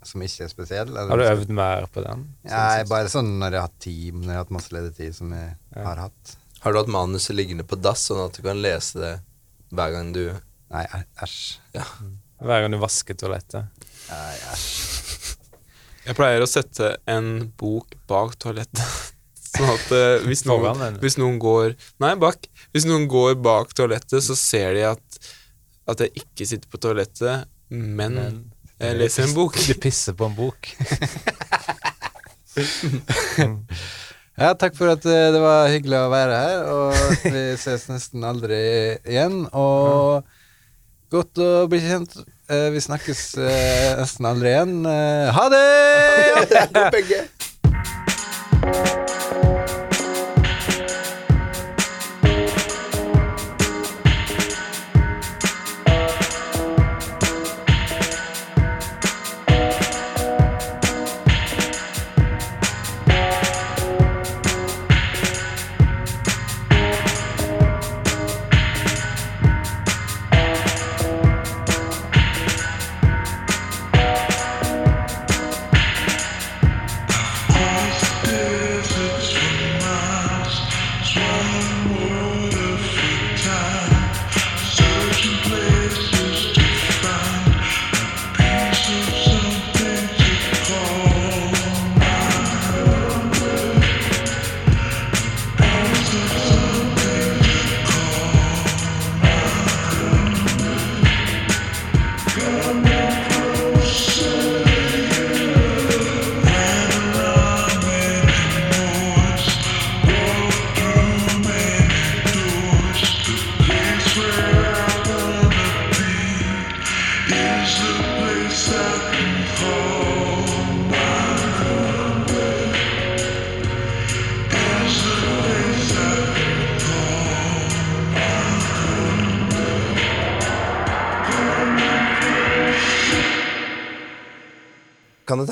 som 0.08 0.22
ikke 0.26 0.46
er 0.48 0.52
spesiell. 0.52 0.90
eller 0.92 1.10
Har 1.10 1.18
du 1.18 1.24
øvd 1.30 1.50
mer 1.56 1.86
på 1.94 2.04
den? 2.06 2.24
Nei, 2.48 2.84
bare 2.90 3.10
sånn 3.12 3.34
når 3.40 3.52
jeg 3.56 3.62
har 3.62 3.68
hatt 3.68 3.80
tid, 3.84 4.14
når 4.16 4.28
jeg 4.28 4.36
har 4.38 4.44
hatt 4.46 4.56
masse 4.58 4.74
ledig 4.76 4.96
tid 4.98 5.16
som 5.16 5.32
jeg 5.36 5.56
Ja. 5.76 5.84
har 5.84 5.96
hatt. 6.08 6.36
Har 6.62 6.74
du 6.74 6.80
hatt 6.80 6.88
manuset 6.94 7.36
liggende 7.36 7.64
på 7.68 7.80
dass, 7.82 8.08
sånn 8.10 8.26
at 8.26 8.34
du 8.38 8.42
kan 8.46 8.62
lese 8.62 9.00
det 9.00 9.14
hver 9.74 9.92
gang 9.96 10.12
du 10.14 10.26
Nei, 10.72 10.86
æsj. 10.88 11.60
æsj. 11.76 11.82
Hver 12.42 12.62
gang 12.64 12.72
du 12.72 12.78
vasker 12.80 13.14
toalettet. 13.20 13.66
Nei, 14.10 14.36
æsj. 14.54 15.36
Jeg 16.06 16.16
pleier 16.18 16.42
å 16.42 16.48
sette 16.50 16.96
en 17.08 17.52
bok 17.58 17.94
bak 18.08 18.36
toalettet. 18.42 18.82
Sånn 19.52 19.68
at 19.68 19.92
uh, 19.92 20.24
hvis, 20.26 20.46
noen, 20.48 20.96
hvis 21.04 21.18
noen 21.20 21.36
går 21.44 21.74
Nei, 22.00 22.14
bak. 22.16 22.48
Hvis 22.72 22.86
noen 22.88 23.04
går 23.12 23.36
bak 23.44 23.74
toalettet, 23.76 24.24
så 24.24 24.34
ser 24.40 24.74
de 24.78 24.86
at, 24.94 25.20
at 25.92 26.00
jeg 26.06 26.24
ikke 26.24 26.48
sitter 26.48 26.72
på 26.72 26.80
toalettet, 26.80 27.50
men, 27.70 28.16
Men 28.16 28.40
jeg 28.82 28.98
leser 29.00 29.28
en 29.28 29.34
bok. 29.38 29.56
Du 29.68 29.74
pisser 29.82 30.14
på 30.18 30.26
en 30.30 30.36
bok. 30.38 30.72
Ja, 34.42 34.54
takk 34.58 34.74
for 34.78 34.90
at 34.96 35.04
eh, 35.06 35.28
det 35.36 35.42
var 35.44 35.68
hyggelig 35.70 35.98
å 36.00 36.10
være 36.12 36.38
her, 36.40 36.62
og 36.72 37.26
vi 37.30 37.44
ses 37.62 37.84
nesten 37.92 38.24
aldri 38.26 38.62
igjen. 39.06 39.44
Og 39.54 40.24
godt 41.14 41.42
å 41.44 41.50
bli 41.70 41.82
kjent. 41.84 42.16
Eh, 42.52 42.70
Vi 42.74 42.82
snakkes 42.84 43.22
eh, 43.38 43.92
nesten 44.00 44.26
aldri 44.32 44.56
igjen. 44.56 44.74
Eh, 44.88 45.30
Ha 45.36 45.46
det! 45.54 46.92
Begge. 46.98 47.22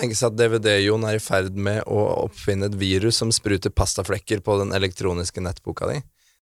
Tenkes 0.10 0.26
at 0.26 0.38
DVD-Jon 0.38 1.06
er 1.06 1.20
i 1.20 1.22
ferd 1.22 1.54
med 1.54 1.84
å 1.86 2.26
oppfinne 2.26 2.66
et 2.66 2.78
virus 2.80 3.20
som 3.22 3.30
spruter 3.32 3.70
pastaflekker 3.70 4.42
på 4.42 4.58
den 4.58 4.74
elektroniske 4.74 5.42
nettboka 5.42 5.86
di? 5.86 6.00